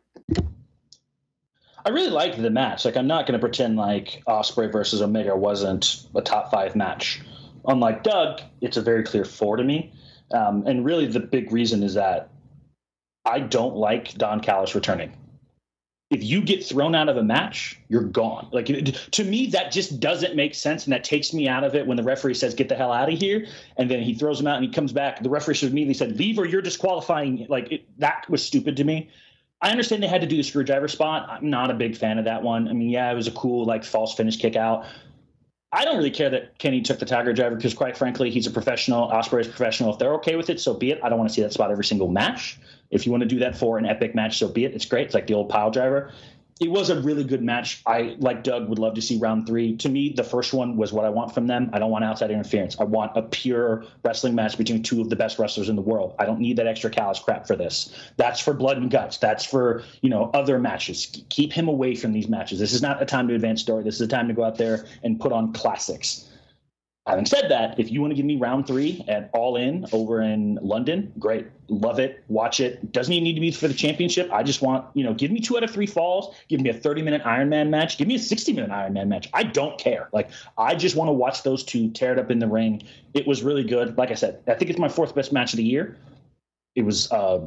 [1.84, 2.84] I really liked the match.
[2.84, 7.20] Like, I'm not going to pretend like Osprey versus Omega wasn't a top five match.
[7.66, 9.92] Unlike Doug, it's a very clear four to me.
[10.32, 12.30] Um, and really, the big reason is that
[13.24, 15.12] I don't like Don Callis returning.
[16.12, 18.48] If you get thrown out of a match, you're gone.
[18.52, 21.86] Like to me, that just doesn't make sense, and that takes me out of it
[21.86, 23.46] when the referee says, "Get the hell out of here,"
[23.78, 25.22] and then he throws him out and he comes back.
[25.22, 28.84] The referee should immediately said, "Leave or you're disqualifying." Like it, that was stupid to
[28.84, 29.08] me.
[29.62, 31.28] I understand they had to do the screwdriver spot.
[31.30, 32.68] I'm not a big fan of that one.
[32.68, 34.84] I mean, yeah, it was a cool like false finish kick out.
[35.74, 38.50] I don't really care that Kenny took the Tiger Driver because, quite frankly, he's a
[38.50, 39.04] professional.
[39.04, 39.90] Osprey is professional.
[39.92, 41.00] If they're okay with it, so be it.
[41.02, 42.58] I don't want to see that spot every single match.
[42.90, 44.74] If you want to do that for an epic match, so be it.
[44.74, 45.06] It's great.
[45.06, 46.12] It's like the old pile driver.
[46.60, 47.82] It was a really good match.
[47.86, 49.76] I, like Doug, would love to see round three.
[49.78, 51.70] To me, the first one was what I want from them.
[51.72, 52.78] I don't want outside interference.
[52.78, 56.14] I want a pure wrestling match between two of the best wrestlers in the world.
[56.18, 57.98] I don't need that extra Callis crap for this.
[58.16, 59.16] That's for blood and guts.
[59.16, 61.24] That's for you know other matches.
[61.30, 62.60] Keep him away from these matches.
[62.60, 63.82] This is not a time to advance story.
[63.82, 66.28] This is a time to go out there and put on classics.
[67.08, 70.22] Having said that, if you want to give me round three at All In over
[70.22, 71.48] in London, great.
[71.68, 72.22] Love it.
[72.28, 72.92] Watch it.
[72.92, 74.30] Doesn't even need to be for the championship.
[74.32, 76.32] I just want, you know, give me two out of three falls.
[76.46, 77.98] Give me a 30 minute Iron Man match.
[77.98, 79.28] Give me a 60 minute Iron Man match.
[79.32, 80.10] I don't care.
[80.12, 82.82] Like, I just want to watch those two tear it up in the ring.
[83.14, 83.98] It was really good.
[83.98, 85.96] Like I said, I think it's my fourth best match of the year.
[86.74, 87.40] It was, uh,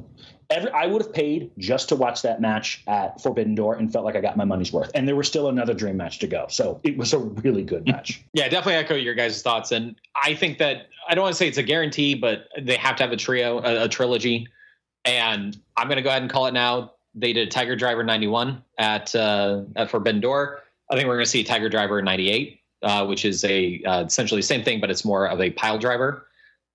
[0.49, 4.05] every, I would have paid just to watch that match at Forbidden Door and felt
[4.05, 4.91] like I got my money's worth.
[4.93, 6.45] And there was still another dream match to go.
[6.49, 8.23] So it was a really good match.
[8.33, 9.71] Yeah, definitely echo your guys' thoughts.
[9.71, 12.95] And I think that I don't want to say it's a guarantee, but they have
[12.97, 14.47] to have a trio, a, a trilogy.
[15.05, 16.93] And I'm going to go ahead and call it now.
[17.13, 20.63] They did Tiger Driver 91 at, uh, at Forbidden Door.
[20.89, 24.41] I think we're going to see Tiger Driver 98, uh, which is a uh, essentially
[24.41, 26.27] the same thing, but it's more of a pile driver.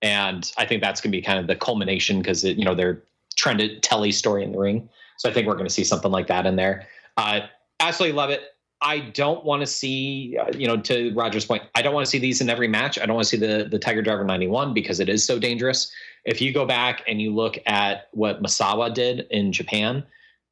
[0.02, 3.02] And I think that's going to be kind of the culmination because you know they're
[3.36, 4.88] trying to tell a story in the ring.
[5.18, 6.86] So I think we're going to see something like that in there.
[7.16, 7.40] Uh,
[7.80, 8.42] absolutely love it.
[8.82, 12.10] I don't want to see, uh, you know, to Roger's point, I don't want to
[12.10, 12.98] see these in every match.
[12.98, 15.92] I don't want to see the the Tiger Driver 91 because it is so dangerous.
[16.24, 20.02] If you go back and you look at what Misawa did in Japan,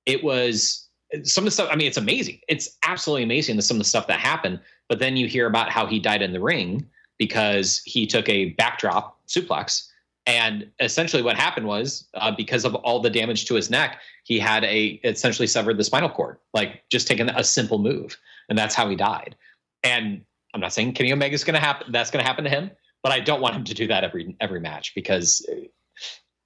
[0.04, 0.88] it was
[1.24, 1.68] some of the stuff.
[1.70, 2.40] I mean, it's amazing.
[2.48, 4.60] It's absolutely amazing the, some of the stuff that happened.
[4.88, 6.86] But then you hear about how he died in the ring
[7.18, 9.88] because he took a backdrop suplex.
[10.26, 14.38] And essentially, what happened was uh, because of all the damage to his neck, he
[14.38, 18.74] had a essentially severed the spinal cord, like just taking a simple move, and that's
[18.74, 19.36] how he died.
[19.82, 21.92] And I'm not saying Kenny Omega's going to happen.
[21.92, 22.70] That's going to happen to him,
[23.02, 25.46] but I don't want him to do that every every match because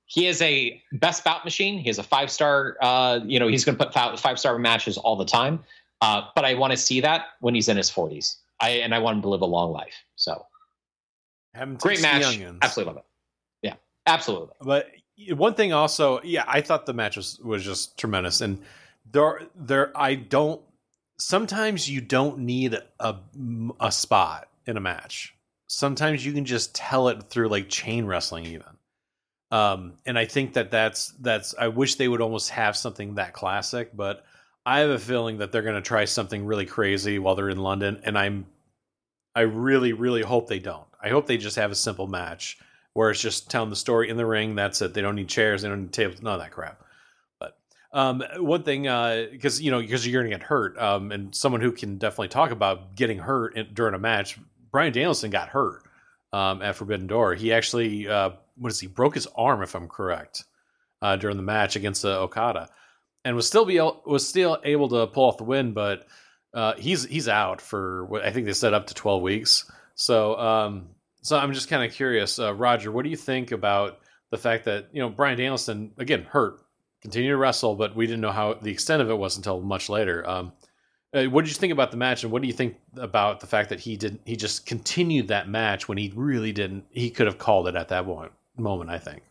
[0.06, 1.78] he is a best bout machine.
[1.78, 2.76] He is a five star.
[2.80, 5.60] Uh, you know, he's going to put five star matches all the time.
[6.02, 8.36] Uh, but I want to see that when he's in his 40s.
[8.60, 9.94] I and I want him to live a long life.
[10.16, 10.46] So
[11.54, 12.24] Haven't great match.
[12.24, 12.58] onions.
[12.62, 13.04] Absolutely love it.
[13.66, 13.74] Yeah,
[14.06, 14.54] absolutely.
[14.60, 14.90] But
[15.30, 18.62] one thing also, yeah, I thought the match was, was just tremendous, and
[19.10, 20.60] there, there, I don't.
[21.18, 23.16] Sometimes you don't need a
[23.80, 25.34] a spot in a match.
[25.66, 28.66] Sometimes you can just tell it through like chain wrestling, even.
[29.50, 31.54] Um, and I think that that's that's.
[31.58, 34.24] I wish they would almost have something that classic, but
[34.64, 37.58] I have a feeling that they're going to try something really crazy while they're in
[37.58, 38.46] London, and I'm,
[39.34, 40.86] I really, really hope they don't.
[41.02, 42.58] I hope they just have a simple match
[42.94, 44.54] where it's just telling the story in the ring.
[44.54, 44.94] That's it.
[44.94, 45.62] They don't need chairs.
[45.62, 46.22] They don't need tables.
[46.22, 46.82] None of that crap.
[47.40, 47.56] But
[47.92, 51.60] um, one thing, because you know, because you're going to get hurt, um, and someone
[51.60, 54.38] who can definitely talk about getting hurt in, during a match.
[54.70, 55.82] Bryan Danielson got hurt
[56.32, 57.34] um, at Forbidden Door.
[57.34, 58.86] He actually, uh, what is he?
[58.86, 60.44] Broke his arm, if I'm correct,
[61.00, 62.70] uh, during the match against uh, Okada,
[63.24, 66.06] and was still be el- was still able to pull off the win, but
[66.54, 69.70] uh, he's he's out for what I think they set up to 12 weeks.
[69.94, 70.88] So um,
[71.22, 74.00] so I'm just kind of curious, uh, Roger, what do you think about
[74.30, 76.60] the fact that you know Bryan Danielson again hurt,
[77.00, 79.88] continued to wrestle, but we didn't know how the extent of it was until much
[79.88, 80.28] later.
[80.28, 80.52] Um,
[81.14, 83.46] uh, what did you think about the match, and what do you think about the
[83.46, 84.22] fact that he didn't?
[84.24, 86.84] he just continued that match when he really didn't?
[86.90, 88.32] He could have called it at that moment.
[88.56, 89.22] Moment, I think.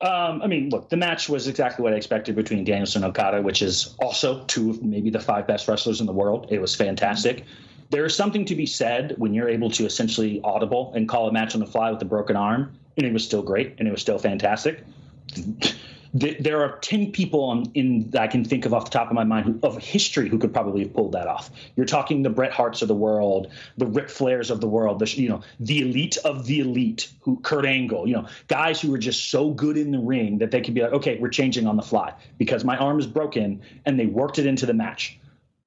[0.00, 3.42] Um, I mean, look, the match was exactly what I expected between Danielson and Okada,
[3.42, 6.46] which is also two of maybe the five best wrestlers in the world.
[6.50, 7.44] It was fantastic.
[7.90, 11.32] There is something to be said when you're able to essentially audible and call a
[11.32, 13.90] match on the fly with a broken arm, and it was still great and it
[13.90, 14.84] was still fantastic.
[16.14, 19.14] There are ten people on, in that I can think of off the top of
[19.14, 21.50] my mind who, of history who could probably have pulled that off.
[21.76, 25.20] You're talking the Bret Harts of the world, the Ric Flairs of the world, the
[25.20, 28.98] you know the elite of the elite, who Kurt Angle, you know guys who are
[28.98, 31.76] just so good in the ring that they could be like, okay, we're changing on
[31.76, 35.18] the fly because my arm is broken, and they worked it into the match.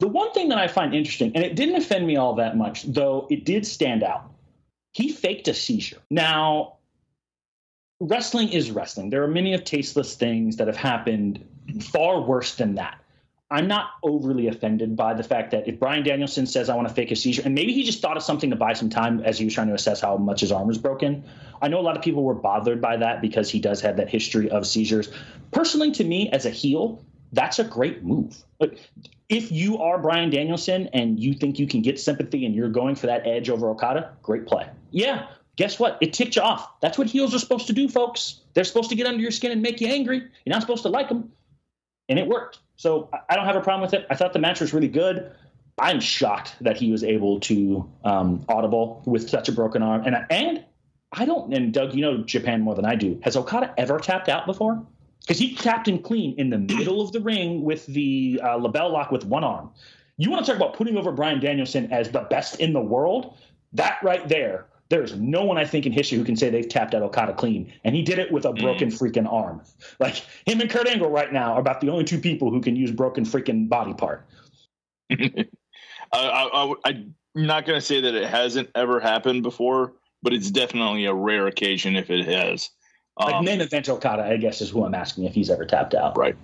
[0.02, 2.82] The one thing that I find interesting, and it didn't offend me all that much,
[2.84, 4.32] though it did stand out.
[4.94, 6.02] He faked a seizure.
[6.10, 6.78] Now,
[8.00, 9.12] wrestling is wrestling.
[9.12, 11.46] There are many of tasteless things that have happened
[11.80, 13.00] far worse than that.
[13.52, 16.94] I'm not overly offended by the fact that if Bryan Danielson says I want to
[16.96, 19.38] fake a seizure, and maybe he just thought of something to buy some time as
[19.38, 21.24] he was trying to assess how much his arm was broken.
[21.62, 24.10] I know a lot of people were bothered by that because he does have that
[24.10, 25.14] history of seizures.
[25.52, 28.44] Personally, to me, as a heel, that's a great move.
[29.32, 32.96] If you are Bryan Danielson and you think you can get sympathy and you're going
[32.96, 34.68] for that edge over Okada, great play.
[34.92, 35.98] Yeah, guess what?
[36.02, 36.82] It ticked you off.
[36.82, 38.42] That's what heels are supposed to do, folks.
[38.54, 40.18] They're supposed to get under your skin and make you angry.
[40.18, 41.32] You're not supposed to like them.
[42.10, 42.60] And it worked.
[42.76, 44.06] So I- don't have a problem with it.
[44.10, 45.32] I thought the match was really good.
[45.80, 50.04] I'm shocked that he was able to um, audible with such a broken arm.
[50.06, 50.66] And and
[51.14, 51.54] I don't.
[51.54, 53.18] And Doug, you know Japan more than I do.
[53.24, 54.86] Has Okada ever tapped out before?
[55.22, 58.92] Because he tapped in clean in the middle of the ring with the uh, LeBell
[58.92, 59.72] Lock with one arm.
[60.18, 63.38] You want to talk about putting over Bryan Danielson as the best in the world?
[63.74, 64.68] That right there.
[64.90, 67.72] There's no one I think in history who can say they've tapped out Okada clean,
[67.86, 69.62] and he did it with a broken freaking arm.
[70.02, 72.76] Like him and Kurt Angle right now are about the only two people who can
[72.76, 74.28] use broken freaking body part.
[75.12, 75.48] I,
[76.14, 80.52] I, I, am not going to say that it hasn't ever happened before, but it's
[80.52, 82.70] definitely a rare occasion if it has.
[83.26, 85.94] Like Um, main event Okada, I guess is who I'm asking if he's ever tapped
[85.94, 86.18] out.
[86.18, 86.36] Right.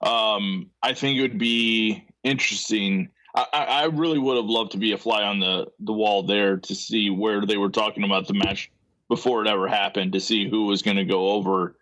[0.00, 3.08] Um, I think it would be interesting.
[3.34, 6.22] I, I I really would have loved to be a fly on the, the wall
[6.22, 8.70] there to see where they were talking about the match
[9.08, 11.76] before it ever happened to see who was going to go over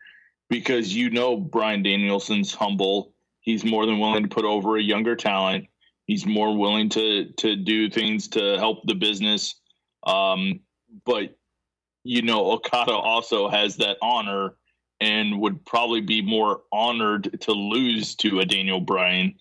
[0.51, 3.15] because you know Bryan Danielson's humble.
[3.41, 5.67] He's more than willing to put over a younger talent.
[6.07, 9.55] He's more willing to to do things to help the business.
[10.07, 10.61] Um,
[11.07, 11.37] but
[12.05, 14.55] you know Okada also has that honor
[15.01, 19.35] and would probably be more honored to lose to a Daniel Bryan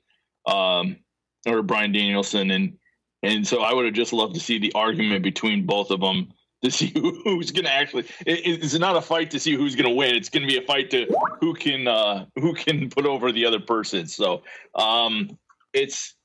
[0.48, 0.98] um,
[1.46, 2.78] or Bryan Danielson, and
[3.22, 6.34] and so I would have just loved to see the argument between both of them
[6.64, 6.92] to see
[7.24, 8.04] who's going to actually.
[8.26, 10.16] It, it's not a fight to see who's going to win.
[10.16, 11.06] It's going to be a fight to
[11.40, 14.08] who can uh, who can put over the other person.
[14.08, 14.44] So
[14.76, 15.38] um,
[15.74, 16.16] it's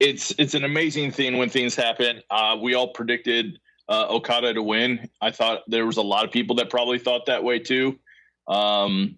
[0.00, 2.22] it's it's an amazing thing when things happen.
[2.30, 5.08] Uh, we all predicted uh, Okada to win.
[5.20, 7.98] I thought there was a lot of people that probably thought that way too.
[8.48, 9.16] Um,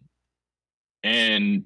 [1.03, 1.65] and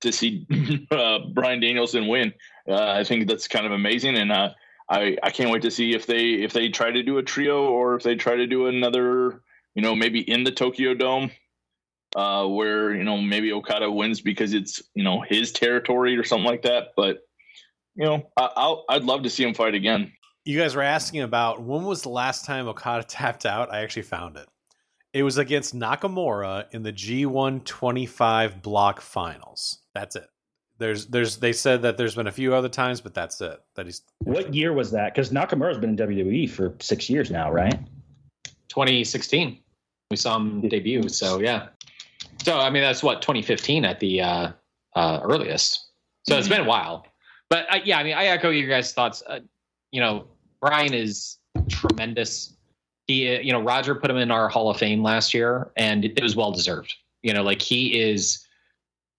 [0.00, 0.46] to see
[0.90, 2.32] uh, Bryan Danielson win,
[2.68, 4.16] uh, I think that's kind of amazing.
[4.16, 4.50] And uh,
[4.88, 7.64] I I can't wait to see if they if they try to do a trio
[7.64, 9.42] or if they try to do another,
[9.74, 11.30] you know, maybe in the Tokyo Dome.
[12.14, 16.44] Uh, where you know maybe Okada wins because it's you know his territory or something
[16.44, 17.20] like that, but
[17.94, 20.12] you know I, I'll I'd love to see him fight again.
[20.44, 23.72] You guys were asking about when was the last time Okada tapped out?
[23.72, 24.48] I actually found it.
[25.12, 29.80] It was against Nakamura in the G125 block finals.
[29.94, 30.26] That's it.
[30.78, 33.60] There's there's they said that there's been a few other times, but that's it.
[33.76, 35.14] That he's What year was that?
[35.14, 37.78] Because Nakamura's been in WWE for six years now, right?
[38.68, 39.58] 2016.
[40.10, 41.08] We saw him debut.
[41.08, 41.68] So yeah.
[42.42, 44.52] So I mean that's what 2015 at the uh,
[44.96, 45.90] uh, earliest.
[46.26, 47.06] So it's been a while.
[47.48, 49.22] But uh, yeah, I mean I echo your guys' thoughts.
[49.24, 49.40] Uh,
[49.92, 50.26] you know,
[50.62, 51.38] Bryan is
[51.68, 52.54] tremendous.
[53.08, 56.04] He, uh, you know, Roger put him in our Hall of Fame last year, and
[56.04, 56.94] it was well deserved.
[57.22, 58.46] You know, like he is,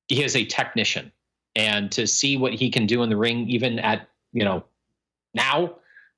[0.07, 1.11] he is a technician.
[1.55, 4.63] and to see what he can do in the ring, even at you know
[5.33, 5.75] now,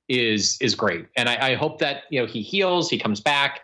[0.08, 1.06] is is great.
[1.16, 3.62] And I, I hope that you know he heals, he comes back,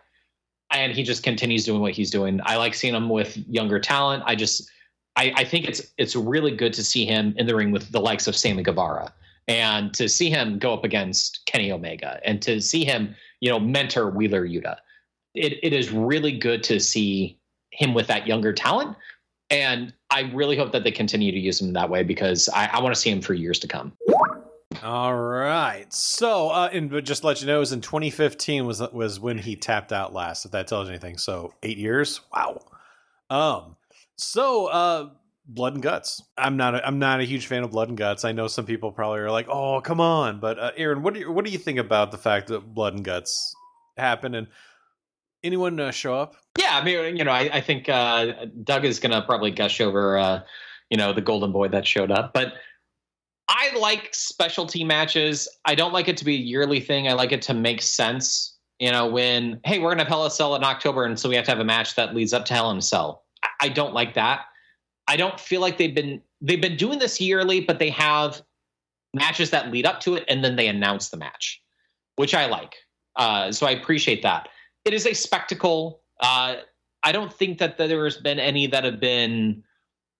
[0.69, 2.41] and he just continues doing what he's doing.
[2.45, 4.23] I like seeing him with younger talent.
[4.27, 4.69] I just
[5.15, 8.01] I, I think it's it's really good to see him in the ring with the
[8.01, 9.13] likes of Sammy Guevara
[9.47, 13.59] and to see him go up against Kenny Omega and to see him, you know,
[13.59, 14.77] mentor Wheeler Yuta.
[15.35, 17.37] It, it is really good to see
[17.71, 18.95] him with that younger talent.
[19.49, 22.81] And I really hope that they continue to use him that way because I, I
[22.81, 23.93] want to see him for years to come.
[24.81, 25.91] All right.
[25.93, 29.55] So, uh, and just let you know, it was in 2015 was was when he
[29.55, 30.45] tapped out last.
[30.45, 31.17] If that tells you anything.
[31.17, 32.21] So eight years.
[32.35, 32.59] Wow.
[33.29, 33.75] Um.
[34.15, 35.09] So, uh,
[35.45, 36.21] blood and guts.
[36.37, 36.75] I'm not.
[36.75, 38.25] A, I'm not a huge fan of blood and guts.
[38.25, 41.21] I know some people probably are like, "Oh, come on!" But uh, Aaron, what do
[41.21, 43.53] you, what do you think about the fact that blood and guts
[43.97, 44.47] happen and
[45.43, 46.35] anyone uh, show up?
[46.57, 49.81] Yeah, I mean, you know, I, I think uh, Doug is going to probably gush
[49.81, 50.41] over, uh,
[50.89, 52.53] you know, the golden boy that showed up, but
[53.49, 55.47] I like specialty matches.
[55.65, 57.07] I don't like it to be a yearly thing.
[57.07, 58.57] I like it to make sense.
[58.79, 61.35] You know, when hey, we're gonna Hell in a Cell in October, and so we
[61.35, 63.23] have to have a match that leads up to Hell in a Cell.
[63.61, 64.41] I don't like that.
[65.07, 68.41] I don't feel like they've been they've been doing this yearly, but they have
[69.13, 71.61] matches that lead up to it, and then they announce the match,
[72.15, 72.75] which I like.
[73.15, 74.49] Uh, so I appreciate that.
[74.85, 76.01] It is a spectacle.
[76.19, 76.55] Uh,
[77.03, 79.63] I don't think that there's been any that have been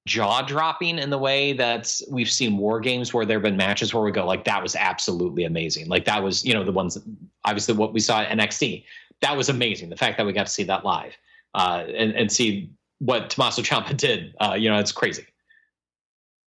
[0.05, 3.93] jaw dropping in the way that we've seen war games where there have been matches
[3.93, 6.97] where we go like that was absolutely amazing like that was you know the ones
[7.45, 8.83] obviously what we saw at nxt
[9.21, 11.13] that was amazing the fact that we got to see that live
[11.55, 12.69] uh, and, and see
[13.03, 15.25] what tommaso ciampa did uh, you know it's crazy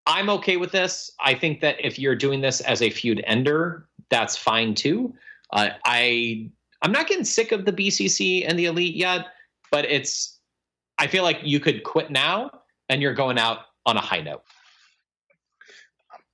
[0.07, 3.89] i'm okay with this i think that if you're doing this as a feud ender
[4.11, 5.15] that's fine too
[5.53, 6.49] uh, i
[6.83, 9.27] i'm not getting sick of the bcc and the elite yet
[9.71, 10.39] but it's
[10.99, 12.51] i feel like you could quit now
[12.89, 14.43] and you're going out on a high note.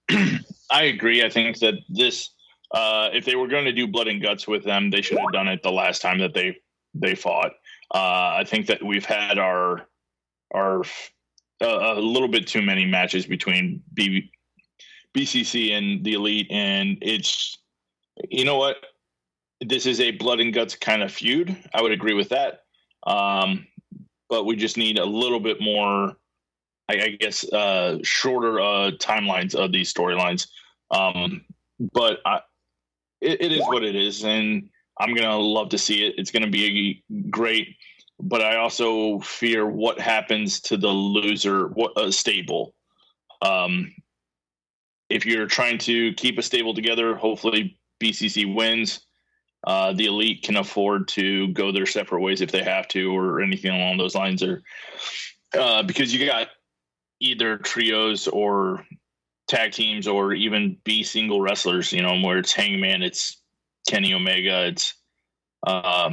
[0.71, 1.23] I agree.
[1.23, 2.31] I think that this,
[2.73, 5.33] uh, if they were going to do blood and guts with them, they should have
[5.33, 6.57] done it the last time that they
[6.95, 7.53] they fought.
[7.95, 9.87] Uh, I think that we've had our
[10.55, 14.31] uh, a little bit too many matches between B,
[15.17, 17.59] BCC and the elite, and it's
[18.31, 18.77] you know what,
[19.61, 21.57] this is a blood and guts kind of feud.
[21.75, 22.63] I would agree with that,
[23.07, 23.67] um,
[24.29, 26.17] but we just need a little bit more
[26.89, 30.49] I, I guess uh, shorter uh, timelines of these storylines.
[30.91, 31.45] Um,
[31.93, 32.41] but I,
[33.21, 36.15] it, it is what it is, and I'm gonna love to see it.
[36.19, 37.77] It's gonna be a great,
[38.23, 42.75] but I also fear what happens to the loser, what a stable.
[43.43, 43.93] Um,
[45.11, 49.05] if you're trying to keep a stable together, hopefully BCC wins.
[49.65, 53.43] Uh, the elite can afford to go their separate ways if they have to, or
[53.43, 54.63] anything along those lines, or
[55.59, 56.49] uh, because you got
[57.21, 58.85] either trios or
[59.49, 63.41] tag teams or even be single wrestlers, you know, where it's Hangman, it's
[63.89, 64.95] Kenny Omega, it's
[65.65, 66.11] uh,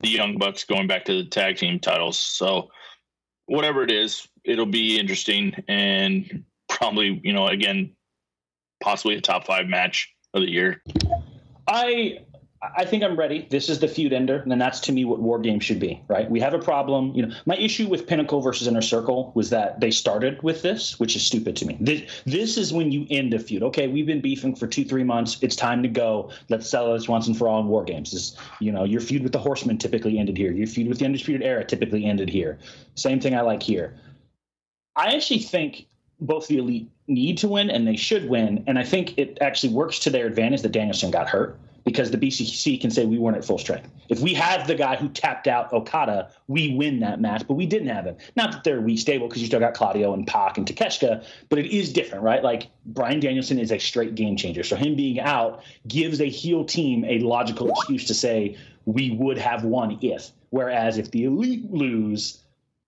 [0.00, 2.18] the Young Bucks going back to the tag team titles.
[2.18, 2.70] So
[3.46, 7.92] whatever it is, it'll be interesting and probably, you know, again,
[8.82, 10.82] possibly a top five match of the year.
[11.66, 12.20] I
[12.76, 13.46] I think I'm ready.
[13.50, 16.30] This is the feud ender, and that's to me what War Games should be, right?
[16.30, 17.12] We have a problem.
[17.14, 20.98] You know, my issue with Pinnacle versus Inner Circle was that they started with this,
[20.98, 21.76] which is stupid to me.
[21.80, 23.62] This, this is when you end a feud.
[23.62, 25.38] Okay, we've been beefing for two, three months.
[25.42, 26.30] It's time to go.
[26.48, 28.12] Let's settle this once and for all in War Games.
[28.12, 30.52] This, you know, your feud with the Horsemen typically ended here.
[30.52, 32.58] Your feud with the Undisputed Era typically ended here.
[32.94, 33.96] Same thing I like here.
[34.94, 35.86] I actually think
[36.20, 38.64] both the elite need to win and they should win.
[38.66, 42.18] And I think it actually works to their advantage that Danielson got hurt because the
[42.18, 43.88] BCC can say we weren't at full strength.
[44.08, 47.64] If we have the guy who tapped out Okada, we win that match, but we
[47.64, 48.16] didn't have him.
[48.34, 51.60] Not that they're weak stable because you still got Claudio and Pac and Takeshita, but
[51.60, 52.42] it is different, right?
[52.42, 54.64] Like Bryan Danielson is a straight game changer.
[54.64, 59.38] So him being out gives a heel team a logical excuse to say we would
[59.38, 60.32] have won if.
[60.50, 62.42] Whereas if the elite lose,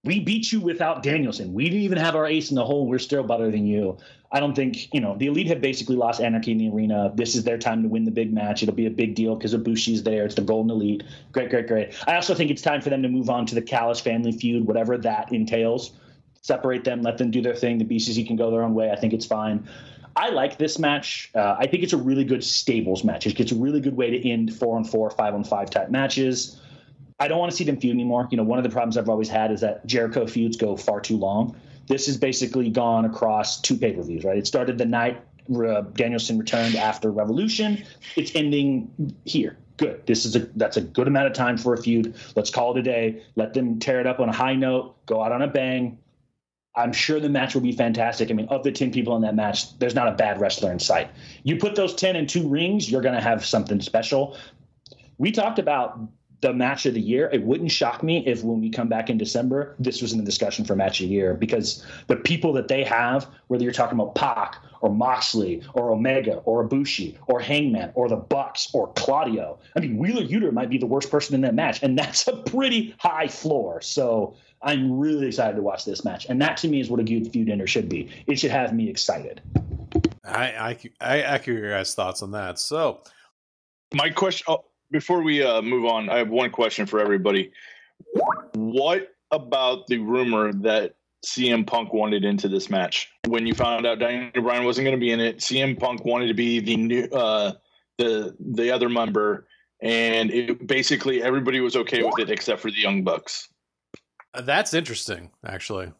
[0.04, 1.52] we beat you without Danielson.
[1.52, 2.86] We didn't even have our ace in the hole.
[2.86, 3.98] We're still better than you.
[4.30, 7.10] I don't think, you know, the Elite have basically lost anarchy in the arena.
[7.14, 8.62] This is their time to win the big match.
[8.62, 10.24] It'll be a big deal because Ibushi's there.
[10.24, 11.02] It's the Golden Elite.
[11.32, 11.94] Great, great, great.
[12.06, 14.66] I also think it's time for them to move on to the Callis family feud,
[14.66, 15.92] whatever that entails.
[16.42, 17.78] Separate them, let them do their thing.
[17.78, 18.90] The BCC can go their own way.
[18.90, 19.66] I think it's fine.
[20.14, 21.30] I like this match.
[21.34, 23.26] Uh, I think it's a really good stables match.
[23.26, 26.60] It's a really good way to end four on four, five on five type matches.
[27.20, 28.28] I don't want to see them feud anymore.
[28.30, 31.00] You know, one of the problems I've always had is that Jericho feuds go far
[31.00, 31.56] too long.
[31.88, 34.38] This has basically gone across two pay per views, right?
[34.38, 35.22] It started the night
[35.54, 37.84] uh, Danielson returned after Revolution.
[38.16, 39.56] It's ending here.
[39.78, 40.06] Good.
[40.06, 42.14] This is a that's a good amount of time for a feud.
[42.34, 43.22] Let's call it a day.
[43.36, 45.06] Let them tear it up on a high note.
[45.06, 45.98] Go out on a bang.
[46.74, 48.30] I'm sure the match will be fantastic.
[48.30, 50.78] I mean, of the 10 people in that match, there's not a bad wrestler in
[50.78, 51.10] sight.
[51.42, 54.36] You put those 10 in two rings, you're going to have something special.
[55.16, 55.98] We talked about
[56.40, 57.28] the match of the year.
[57.32, 60.24] It wouldn't shock me if when we come back in December, this was in the
[60.24, 63.98] discussion for match of the year because the people that they have, whether you're talking
[63.98, 69.58] about Pac or Moxley or Omega or Ibushi or Hangman or the Bucks or Claudio,
[69.76, 72.36] I mean, Wheeler Yuta might be the worst person in that match, and that's a
[72.36, 73.80] pretty high floor.
[73.80, 77.04] So I'm really excited to watch this match, and that to me is what a
[77.04, 78.10] good feud ender should be.
[78.26, 79.40] It should have me excited.
[80.24, 82.58] I I I echo your guys' thoughts on that.
[82.58, 83.00] So
[83.92, 87.52] My question oh, before we uh, move on, I have one question for everybody.
[88.54, 90.94] What about the rumor that
[91.26, 93.08] CM Punk wanted into this match?
[93.26, 96.28] When you found out Daniel Bryan wasn't going to be in it, CM Punk wanted
[96.28, 97.52] to be the new uh,
[97.98, 99.46] the the other member,
[99.82, 103.48] and it, basically everybody was okay with it except for the Young Bucks.
[104.34, 105.92] uh, that's interesting, actually.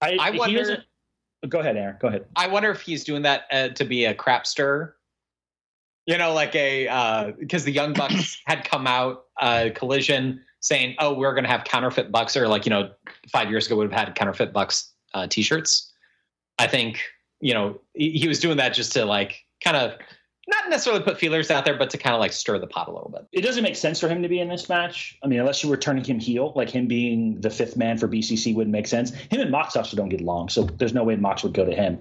[0.00, 0.84] I he wonder- doesn't-
[1.48, 1.96] Go ahead, Aaron.
[2.00, 2.26] Go ahead.
[2.34, 4.96] I wonder if he's doing that uh, to be a crap stir.
[6.08, 11.12] You know, like a because the Young Bucks had come out uh, collision saying, "Oh,
[11.12, 12.90] we're going to have counterfeit Bucks," or like you know,
[13.30, 15.92] five years ago would have had counterfeit Bucks uh, T-shirts.
[16.58, 17.02] I think
[17.40, 19.98] you know he, he was doing that just to like kind of
[20.48, 22.90] not necessarily put feelers out there, but to kind of like stir the pot a
[22.90, 23.26] little bit.
[23.32, 25.18] It doesn't make sense for him to be in this match.
[25.22, 28.08] I mean, unless you were turning him heel, like him being the fifth man for
[28.08, 29.12] BCC wouldn't make sense.
[29.12, 31.74] Him and Mox also don't get along, so there's no way Mox would go to
[31.74, 31.98] him.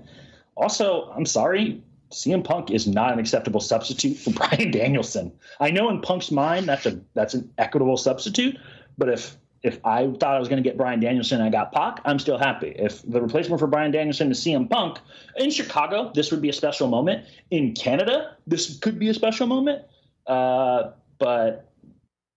[0.56, 5.32] Also, I'm sorry, CM Punk is not an acceptable substitute for Bryan Danielson.
[5.60, 8.58] I know in Punk's mind that's a that's an equitable substitute,
[8.98, 11.72] but if if I thought I was going to get Bryan Danielson and I got
[11.72, 12.74] Pac, I'm still happy.
[12.78, 15.00] If the replacement for Bryan Danielson is CM Punk,
[15.36, 17.26] in Chicago, this would be a special moment.
[17.50, 19.84] In Canada, this could be a special moment.
[20.26, 21.72] Uh, but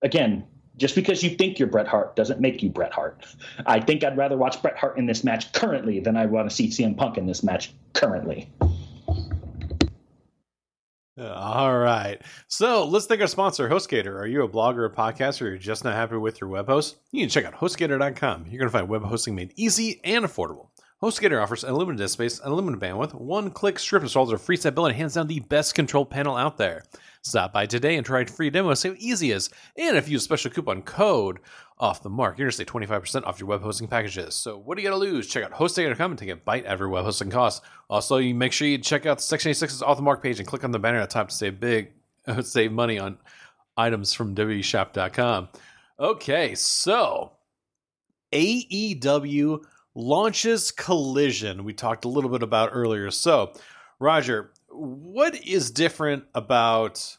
[0.03, 0.47] again,
[0.77, 3.25] just because you think you're Bret Hart doesn't make you Bret Hart.
[3.67, 6.57] I think I'd rather watch Bret Hart in this match currently than I want to
[6.57, 8.51] see CM Punk in this match currently.
[11.21, 12.21] All right.
[12.49, 14.19] So let's thank our sponsor, HostGator.
[14.19, 16.97] Are you a blogger or podcaster or you're just not happy with your web host?
[17.13, 18.47] You can check out HostGator.com.
[18.49, 20.69] You're going to find web hosting made easy and affordable.
[21.03, 24.97] HostGator offers unlimited disk space, unlimited bandwidth, one-click strip installs, a free set build, and
[24.97, 26.85] hands down the best control panel out there.
[27.23, 28.73] Stop by today and try a free demo.
[28.73, 29.51] See how easy it is.
[29.77, 31.39] And if you use a special coupon code
[31.81, 34.35] off the mark, you're going to save 25% off your web hosting packages.
[34.35, 35.27] So what are you going to lose?
[35.27, 37.67] Check out HostGator.com and take a bite of your web hosting costs.
[37.89, 40.47] Also, you make sure you check out the Section 86's off the mark page and
[40.47, 41.93] click on the banner at the top to save big,
[42.43, 43.19] save money on
[43.77, 45.49] items from wshop.com.
[45.99, 47.33] Okay, so
[48.33, 49.65] AEW
[49.95, 51.65] launches Collision.
[51.65, 53.11] We talked a little bit about earlier.
[53.11, 53.53] So,
[53.99, 57.17] Roger, what is different about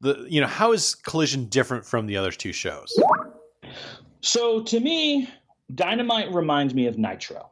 [0.00, 2.92] the you know how is Collision different from the other two shows?
[4.20, 5.28] So to me,
[5.74, 7.50] Dynamite reminds me of Nitro.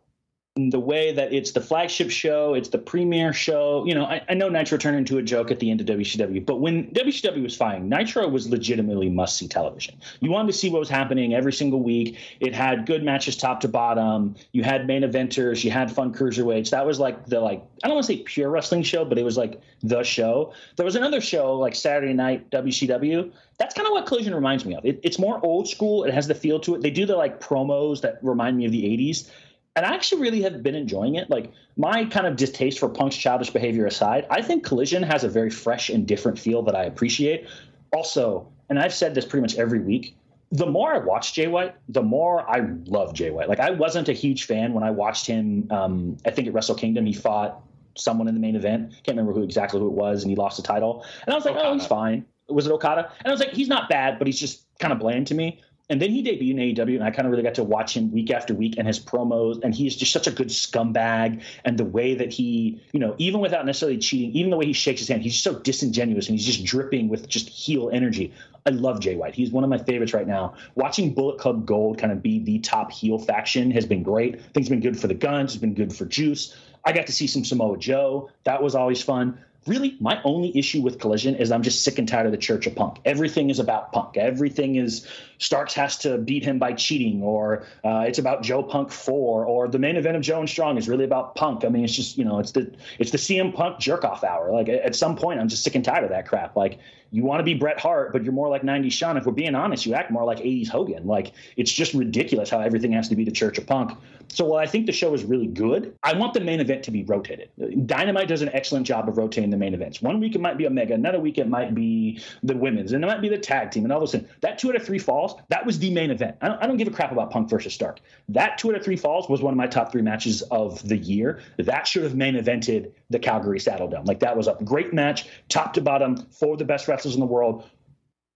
[0.57, 3.85] The way that it's the flagship show, it's the premiere show.
[3.85, 6.47] You know, I, I know Nitro turned into a joke at the end of WCW,
[6.47, 10.01] but when WCW was fine, Nitro was legitimately must see television.
[10.21, 12.17] You wanted to see what was happening every single week.
[12.41, 14.35] It had good matches top to bottom.
[14.53, 16.71] You had main eventers, you had fun cruiserweights.
[16.71, 19.25] That was like the like I don't want to say pure wrestling show, but it
[19.25, 20.55] was like the show.
[20.77, 24.75] There was another show like Saturday Night WCW that's kind of what Collision reminds me
[24.75, 24.85] of.
[24.85, 26.05] It, it's more old school.
[26.05, 26.83] It has the feel to it.
[26.83, 29.31] They do the like promos that remind me of the 80s.
[29.77, 31.29] And I actually really have been enjoying it.
[31.29, 35.29] Like my kind of distaste for Punk's childish behavior aside, I think Collision has a
[35.29, 37.47] very fresh and different feel that I appreciate.
[37.93, 40.17] Also, and I've said this pretty much every week,
[40.51, 43.49] the more I watch Jay White, the more I love Jay White.
[43.49, 45.67] Like I wasn't a huge fan when I watched him.
[45.71, 47.61] Um, I think at Wrestle Kingdom he fought
[47.97, 48.93] someone in the main event.
[49.03, 51.05] Can't remember who exactly who it was, and he lost the title.
[51.25, 52.25] And I was like, oh, he's fine.
[52.49, 53.11] Was it Okada?
[53.19, 55.61] And I was like, he's not bad, but he's just kind of bland to me.
[55.89, 58.11] And then he debuted in AEW, and I kind of really got to watch him
[58.11, 59.63] week after week and his promos.
[59.63, 61.43] And he's just such a good scumbag.
[61.65, 64.73] And the way that he, you know, even without necessarily cheating, even the way he
[64.73, 68.35] shakes his hand, he's just so disingenuous and he's just dripping with just heel energy.
[68.67, 69.37] I love Jay White.
[69.37, 70.55] He's one of my favorites right now.
[70.75, 74.41] Watching Bullet Club Gold kind of be the top heel faction has been great.
[74.41, 76.57] Think it's been good for the guns, it's been good for Juice.
[76.85, 78.31] I got to see some Samoa Joe.
[78.43, 82.09] That was always fun really my only issue with collision is i'm just sick and
[82.09, 85.07] tired of the church of punk everything is about punk everything is
[85.39, 89.69] starks has to beat him by cheating or uh, it's about joe punk 4 or
[89.69, 92.17] the main event of joe and strong is really about punk i mean it's just
[92.17, 95.41] you know it's the it's the cm punk jerk off hour like at some point
[95.41, 96.79] i'm just sick and tired of that crap like
[97.11, 99.17] you want to be Bret Hart, but you're more like 90s Shawn.
[99.17, 101.07] If we're being honest, you act more like 80s Hogan.
[101.07, 103.97] Like it's just ridiculous how everything has to be the Church of Punk.
[104.29, 106.91] So while I think the show is really good, I want the main event to
[106.91, 107.49] be rotated.
[107.87, 110.03] Dynamite does an excellent job of rotating the main events.
[110.03, 113.07] One week it might be Omega, another week it might be the women's, and it
[113.07, 114.29] might be the tag team, and all those things.
[114.43, 116.37] That two out of three falls, that was the main event.
[116.41, 118.01] I don't, I don't give a crap about Punk versus Stark.
[118.29, 120.97] That two out of three falls was one of my top three matches of the
[120.97, 121.41] year.
[121.59, 124.07] That should have main evented the Calgary Saddledome.
[124.07, 127.27] Like that was a great match, top to bottom, for the best wrestlers in the
[127.27, 127.65] world.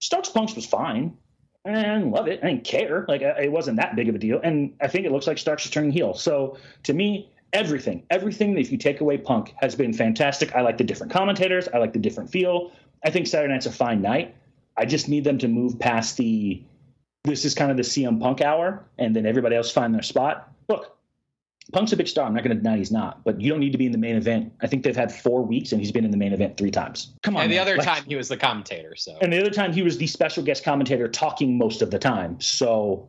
[0.01, 1.17] Starks Punks was fine.
[1.67, 2.41] I didn't love it.
[2.43, 3.05] I didn't care.
[3.07, 4.41] Like it wasn't that big of a deal.
[4.43, 6.15] And I think it looks like Starks is turning heel.
[6.15, 10.55] So to me, everything, everything, if you take away Punk, has been fantastic.
[10.55, 11.69] I like the different commentators.
[11.69, 12.73] I like the different feel.
[13.05, 14.35] I think Saturday night's a fine night.
[14.77, 16.63] I just need them to move past the
[17.25, 20.51] this is kind of the CM Punk hour, and then everybody else find their spot.
[20.71, 20.97] Look,
[21.73, 22.27] Punk's a big star.
[22.27, 23.99] I'm not going to deny he's not, but you don't need to be in the
[23.99, 24.53] main event.
[24.61, 27.13] I think they've had four weeks, and he's been in the main event three times.
[27.23, 27.43] Come on.
[27.45, 27.63] And the man.
[27.63, 28.95] other Like- time he was the commentator.
[28.97, 31.99] So and the other time he was the special guest commentator talking most of the
[31.99, 32.41] time.
[32.41, 33.09] So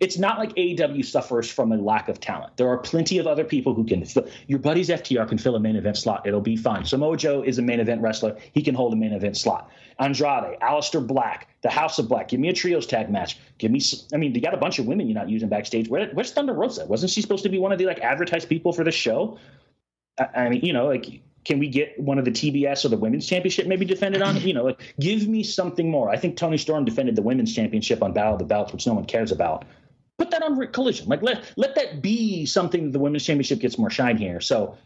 [0.00, 2.56] it's not like AEW suffers from a lack of talent.
[2.56, 4.28] There are plenty of other people who can fill.
[4.46, 6.26] Your buddy's FTR can fill a main event slot.
[6.26, 6.84] It'll be fine.
[6.84, 8.36] Samoa Joe is a main event wrestler.
[8.52, 9.70] He can hold a main event slot.
[9.98, 12.28] Andrade, Aleister Black, the House of Black.
[12.28, 13.38] Give me a trios tag match.
[13.58, 13.80] Give me.
[14.12, 15.88] I mean, you got a bunch of women you're not using backstage.
[15.88, 16.86] Where, where's Thunder Rosa?
[16.86, 19.38] Wasn't she supposed to be one of the like advertised people for the show?
[20.18, 22.96] I, I mean, you know, like, can we get one of the TBS or the
[22.96, 24.36] women's championship maybe defended on?
[24.46, 26.10] You know, like, give me something more.
[26.10, 28.94] I think Toni Storm defended the women's championship on Battle of the Belts, which no
[28.94, 29.64] one cares about.
[30.18, 31.08] Put that on Collision.
[31.08, 32.84] Like, let let that be something.
[32.84, 34.40] that The women's championship gets more shine here.
[34.40, 34.76] So,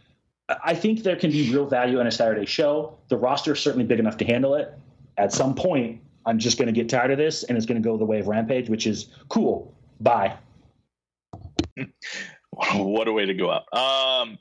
[0.64, 2.96] I think there can be real value in a Saturday show.
[3.08, 4.72] The roster is certainly big enough to handle it.
[5.18, 7.86] At some point, I'm just going to get tired of this, and it's going to
[7.86, 9.74] go the way of Rampage, which is cool.
[10.00, 10.36] Bye.
[12.50, 13.72] what a way to go out.
[13.72, 14.38] Um,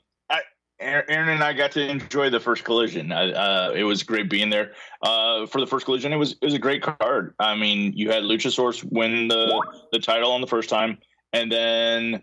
[0.80, 3.12] Aaron and I got to enjoy the first collision.
[3.12, 4.72] Uh, it was great being there.
[5.02, 7.34] Uh, for the first collision, it was it was a great card.
[7.38, 9.62] I mean, you had Luchasaurus win the
[9.92, 10.98] the title on the first time,
[11.32, 12.22] and then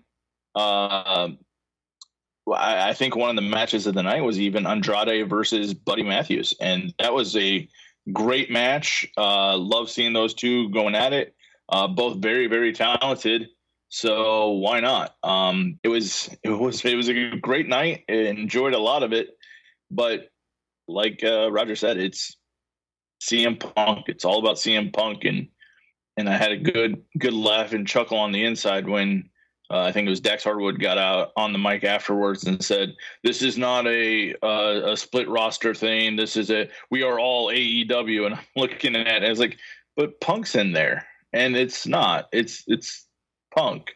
[0.55, 1.29] uh,
[2.51, 6.03] I, I think one of the matches of the night was even Andrade versus Buddy
[6.03, 7.67] Matthews, and that was a
[8.11, 9.07] great match.
[9.17, 11.35] Uh, love seeing those two going at it.
[11.69, 13.49] Uh, both very very talented.
[13.89, 15.15] So why not?
[15.23, 18.03] Um, it was it was it was a great night.
[18.09, 19.37] I enjoyed a lot of it,
[19.89, 20.29] but
[20.87, 22.35] like uh, Roger said, it's
[23.21, 24.05] CM Punk.
[24.07, 25.47] It's all about CM Punk, and
[26.17, 29.29] and I had a good good laugh and chuckle on the inside when
[29.69, 32.95] uh, I think it was Dax Harwood got out on the mic afterwards and said,
[33.23, 36.15] "This is not a uh, a split roster thing.
[36.15, 39.57] This is a we are all AEW." And I'm looking at it, I was like,
[39.95, 42.29] "But Punk's in there." And it's not.
[42.31, 43.06] It's it's
[43.57, 43.95] Punk.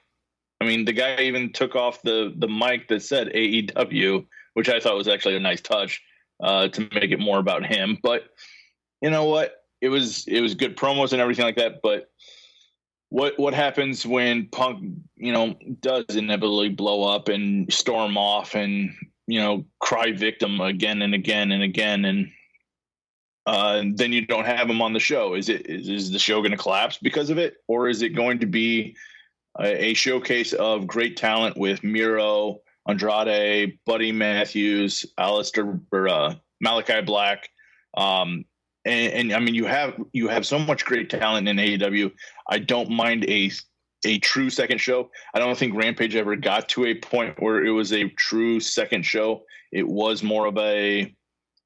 [0.59, 4.79] I mean, the guy even took off the the mic that said AEW, which I
[4.79, 6.01] thought was actually a nice touch
[6.41, 7.97] uh, to make it more about him.
[8.01, 8.23] But
[9.01, 9.63] you know what?
[9.79, 11.81] It was it was good promos and everything like that.
[11.83, 12.09] But
[13.09, 18.91] what what happens when Punk, you know, does inevitably blow up and storm off and
[19.27, 22.31] you know cry victim again and again and again and
[23.47, 25.33] uh, then you don't have him on the show.
[25.33, 28.09] Is it is, is the show going to collapse because of it, or is it
[28.09, 28.95] going to be
[29.59, 37.49] a, showcase of great talent with Miro, Andrade, Buddy Matthews, Aleister, or, uh, Malachi Black,
[37.97, 38.45] um,
[38.85, 42.11] and, and I mean you have you have so much great talent in AEW.
[42.49, 43.51] I don't mind a
[44.05, 45.11] a true second show.
[45.33, 49.05] I don't think Rampage ever got to a point where it was a true second
[49.05, 49.43] show.
[49.71, 51.13] It was more of a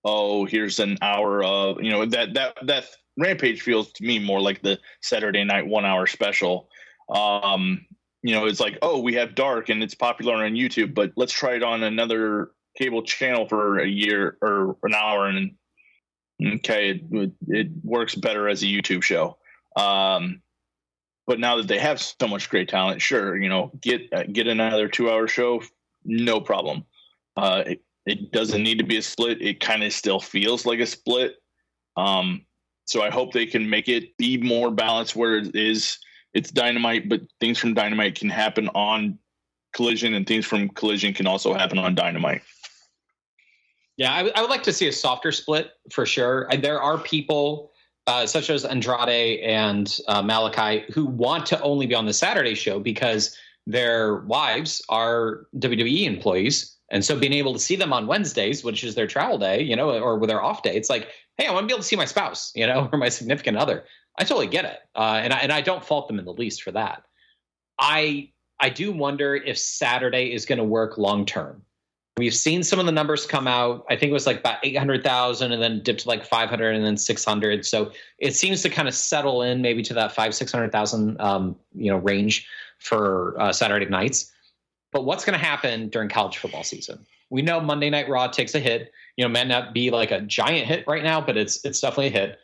[0.03, 2.86] oh here's an hour of you know that that that
[3.17, 6.69] Rampage feels to me more like the Saturday night one hour special.
[7.10, 7.86] Um,
[8.24, 11.34] you know, it's like, oh, we have Dark and it's popular on YouTube, but let's
[11.34, 15.51] try it on another cable channel for a year or an hour, and
[16.56, 19.38] okay, it, it works better as a YouTube show.
[19.76, 20.41] Um,
[21.28, 24.47] but now that they have so much great talent, sure, you know, get uh, get
[24.47, 25.62] another two hour show,
[26.03, 26.86] no problem.
[27.36, 29.41] Uh, it, it doesn't need to be a split.
[29.41, 31.36] It kind of still feels like a split.
[31.97, 32.45] Um,
[32.86, 35.97] so I hope they can make it be more balanced where it is
[36.36, 39.17] it's dynamite, but things from dynamite can happen on
[39.73, 42.41] collision and things from collision can also happen on dynamite.
[43.97, 46.47] Yeah, I, would- would like to see a softer split for sure.
[46.51, 47.71] I, there are people
[48.07, 52.53] uh, such as Andrade and uh, Malachi who want to only be on the Saturday
[52.53, 56.75] show because their wives are WWE employees.
[56.91, 59.75] And so being able to see them on Wednesdays, which is their travel day, you
[59.75, 61.07] know, or with their off day, it's like,
[61.38, 63.57] hey, I want to be able to see my spouse, you know, or my significant
[63.57, 63.86] other.
[64.18, 64.80] I totally get it.
[64.95, 67.03] Uh, and, I, and I don't fault them in the least for that.
[67.80, 71.61] I I do wonder if Saturday is going to work long term.
[72.18, 73.86] We've seen some of the numbers come out.
[73.89, 76.95] I think it was like about 800,000 and then dipped to like 500 and then
[76.95, 77.66] 600.
[77.66, 81.91] So it seems to kind of settle in maybe to that five, 600,000, um, you
[81.91, 82.47] know, range
[82.80, 84.32] for uh, Saturday nights.
[84.93, 87.05] But what's going to happen during college football season?
[87.30, 88.93] We know Monday Night Raw takes a hit.
[89.18, 92.07] You know, may not be like a giant hit right now, but it's it's definitely
[92.07, 92.39] a hit.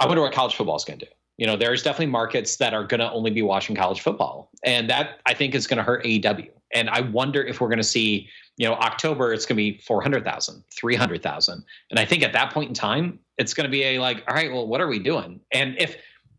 [0.00, 1.12] I wonder what college football is going to do.
[1.36, 4.90] You know, there's definitely markets that are going to only be watching college football, and
[4.90, 6.50] that I think is going to hurt AEW.
[6.74, 9.78] And I wonder if we're going to see, you know, October it's going to be
[9.78, 11.64] 400,000, 300,000.
[11.90, 14.34] And I think at that point in time, it's going to be a like, all
[14.34, 15.40] right, well, what are we doing?
[15.50, 15.96] And if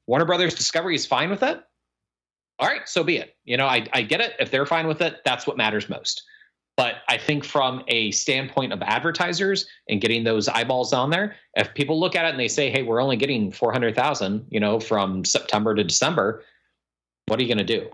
[0.07, 1.61] Warner Brothers Discovery is fine with it,
[2.59, 3.35] all right, so be it.
[3.43, 4.33] You know, I, I get it.
[4.39, 6.23] If they're fine with it, that's what matters most.
[6.77, 11.73] But I think from a standpoint of advertisers and getting those eyeballs on there, if
[11.73, 15.25] people look at it and they say, hey, we're only getting 400,000, you know, from
[15.25, 16.43] September to December,
[17.27, 17.89] what are you going to do?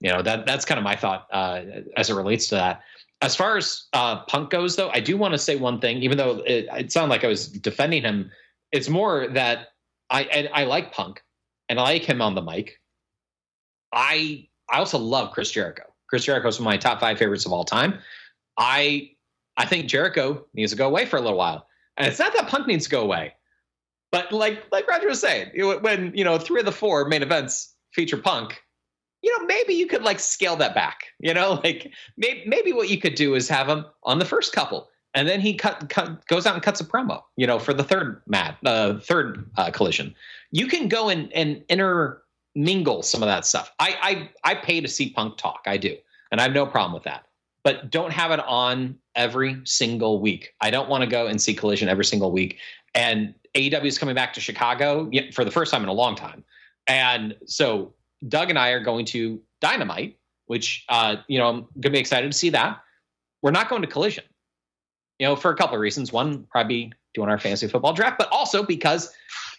[0.00, 1.62] You know, that that's kind of my thought uh,
[1.96, 2.82] as it relates to that.
[3.22, 6.18] As far as uh, Punk goes, though, I do want to say one thing, even
[6.18, 8.30] though it, it sounded like I was defending him.
[8.72, 9.68] It's more that
[10.10, 11.22] I, I like Punk
[11.68, 12.80] and I like him on the mic.
[13.92, 15.84] I I also love Chris Jericho.
[16.14, 17.98] Chris Jericho is one of my top five favorites of all time.
[18.56, 19.10] I
[19.56, 22.46] I think Jericho needs to go away for a little while, and it's not that
[22.46, 23.34] Punk needs to go away,
[24.12, 25.50] but like like Roger was saying,
[25.80, 28.62] when you know three of the four main events feature Punk,
[29.22, 31.06] you know maybe you could like scale that back.
[31.18, 34.52] You know, like maybe maybe what you could do is have him on the first
[34.52, 37.22] couple, and then he cut, cut goes out and cuts a promo.
[37.36, 40.14] You know, for the third mat, uh, third uh, collision,
[40.52, 41.64] you can go and and
[42.54, 43.72] intermingle some of that stuff.
[43.78, 45.62] I I I pay to see Punk talk.
[45.66, 45.96] I do,
[46.30, 47.26] and I have no problem with that
[47.64, 50.54] but don't have it on every single week.
[50.60, 52.58] I don't want to go and see Collision every single week.
[52.94, 56.44] And AEW is coming back to Chicago for the first time in a long time.
[56.86, 57.94] And so
[58.28, 62.30] Doug and I are going to Dynamite, which uh, you know I'm to be excited
[62.30, 62.80] to see that.
[63.42, 64.24] We're not going to Collision,
[65.18, 66.12] you know, for a couple of reasons.
[66.12, 69.12] One, probably doing our fantasy football draft, but also because,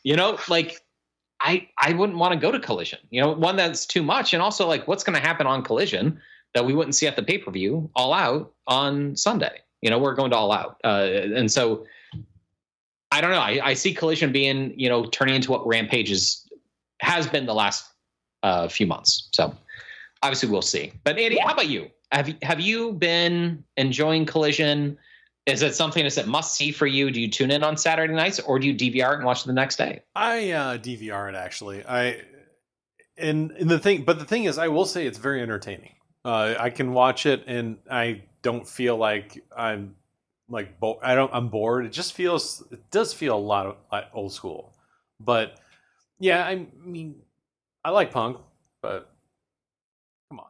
[0.03, 0.81] you know, like
[1.39, 2.99] I I wouldn't want to go to Collision.
[3.09, 6.19] You know, one that's too much, and also like what's going to happen on Collision
[6.53, 9.61] that we wouldn't see at the pay per view All Out on Sunday.
[9.81, 11.85] You know, we're going to All Out, uh, and so
[13.11, 13.39] I don't know.
[13.39, 16.47] I, I see Collision being you know turning into what Rampage is
[17.01, 17.85] has been the last
[18.43, 19.29] uh, few months.
[19.31, 19.53] So
[20.23, 20.93] obviously we'll see.
[21.03, 21.89] But Andy, how about you?
[22.11, 24.97] Have you have you been enjoying Collision?
[25.45, 27.11] Is it something that's a must see for you?
[27.11, 29.47] Do you tune in on Saturday nights or do you DVR it and watch it
[29.47, 30.01] the next day?
[30.15, 31.85] I uh, DVR it actually.
[31.85, 32.21] I
[33.17, 35.93] and, and the thing, but the thing is, I will say it's very entertaining.
[36.25, 39.95] Uh, I can watch it and I don't feel like I'm
[40.49, 41.85] like bo- I don't I'm bored.
[41.85, 44.73] It just feels it does feel a lot of like, old school.
[45.19, 45.59] But
[46.19, 47.21] yeah, I mean,
[47.83, 48.37] I like punk,
[48.81, 49.11] but
[50.29, 50.47] come on.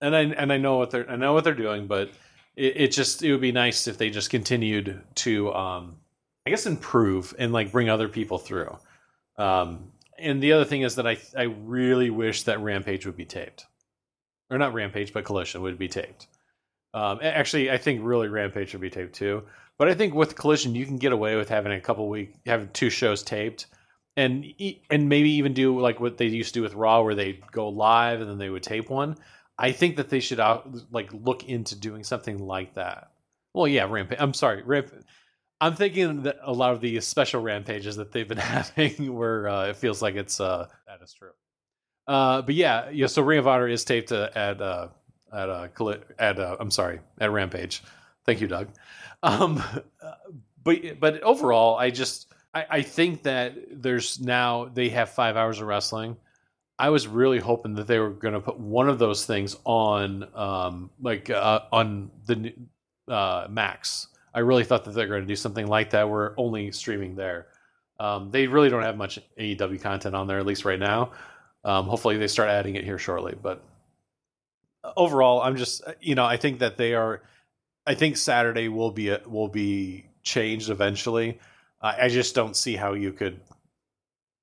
[0.00, 2.10] And I and I know what they're I know what they're doing, but
[2.56, 5.96] it, it just it would be nice if they just continued to um
[6.46, 8.76] I guess improve and like bring other people through.
[9.38, 13.26] Um and the other thing is that I I really wish that Rampage would be
[13.26, 13.66] taped.
[14.50, 16.28] Or not Rampage, but Collision would be taped.
[16.94, 19.42] Um, actually, I think really Rampage should be taped too.
[19.76, 22.70] But I think with Collision, you can get away with having a couple week, having
[22.72, 23.66] two shows taped,
[24.16, 24.46] and
[24.88, 27.68] and maybe even do like what they used to do with Raw, where they go
[27.68, 29.16] live and then they would tape one.
[29.58, 33.10] I think that they should out, like look into doing something like that.
[33.54, 34.18] Well, yeah, Rampage.
[34.20, 34.92] I'm sorry, Ramp.
[35.60, 39.66] I'm thinking that a lot of the special rampages that they've been having, where uh,
[39.68, 41.30] it feels like it's uh, that is true.
[42.06, 43.06] Uh, but yeah, yeah.
[43.06, 44.88] So Ring of Honor is taped uh, at uh,
[45.32, 45.68] at uh,
[46.18, 47.82] at uh, I'm sorry at Rampage.
[48.24, 48.68] Thank you, Doug.
[49.22, 49.62] Um,
[50.62, 55.60] but but overall, I just I, I think that there's now they have five hours
[55.60, 56.16] of wrestling.
[56.78, 60.28] I was really hoping that they were going to put one of those things on
[60.34, 62.54] um, like uh, on the
[63.08, 64.08] uh, Max.
[64.34, 66.08] I really thought that they're going to do something like that.
[66.08, 67.46] We're only streaming there.
[67.98, 71.12] Um, they really don't have much AEW content on there, at least right now.
[71.64, 73.34] Um, hopefully, they start adding it here shortly.
[73.40, 73.62] But
[74.96, 77.22] overall, I'm just you know I think that they are.
[77.86, 81.38] I think Saturday will be will be changed eventually.
[81.80, 83.40] Uh, I just don't see how you could,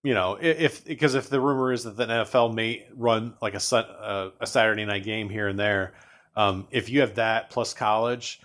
[0.04, 3.76] you know, if because if the rumor is that the NFL may run like a
[3.76, 5.94] uh, a Saturday night game here and there,
[6.36, 8.42] um, if you have that plus college,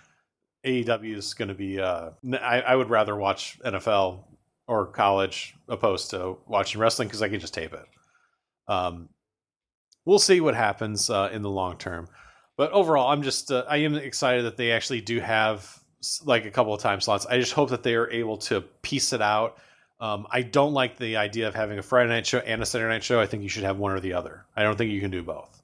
[0.65, 1.79] AEW is going to be.
[1.79, 4.23] Uh, I, I would rather watch NFL
[4.67, 7.85] or college opposed to watching wrestling because I can just tape it.
[8.67, 9.09] Um,
[10.05, 12.07] we'll see what happens uh, in the long term.
[12.55, 15.77] But overall, I'm just uh, I am excited that they actually do have
[16.23, 17.25] like a couple of time slots.
[17.25, 19.57] I just hope that they are able to piece it out.
[19.99, 22.93] Um, I don't like the idea of having a Friday night show and a Saturday
[22.93, 23.19] night show.
[23.19, 24.45] I think you should have one or the other.
[24.55, 25.61] I don't think you can do both.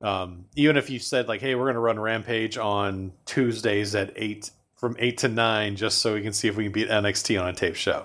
[0.00, 4.12] Um, even if you said like, "Hey, we're going to run Rampage on Tuesdays at
[4.16, 7.40] eight from eight to nine, just so we can see if we can beat NXT
[7.40, 8.04] on a tape show."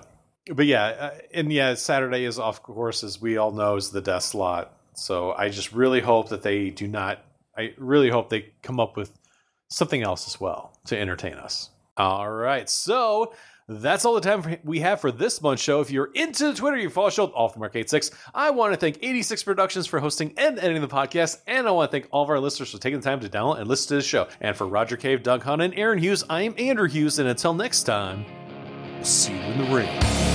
[0.52, 4.02] But yeah, uh, and yeah, Saturday is of course, as we all know, is the
[4.02, 4.76] death slot.
[4.94, 7.20] So I just really hope that they do not.
[7.56, 9.12] I really hope they come up with
[9.68, 11.70] something else as well to entertain us.
[11.96, 13.34] All right, so
[13.66, 15.80] That's all the time we have for this month's show.
[15.80, 18.10] If you're into Twitter, you follow show off the Mark 86.
[18.34, 21.90] I want to thank 86 Productions for hosting and editing the podcast, and I want
[21.90, 23.94] to thank all of our listeners for taking the time to download and listen to
[23.94, 24.28] the show.
[24.40, 27.54] And for Roger Cave, Doug Hunt, and Aaron Hughes, I am Andrew Hughes, and until
[27.54, 28.26] next time,
[29.02, 30.33] see you in the ring.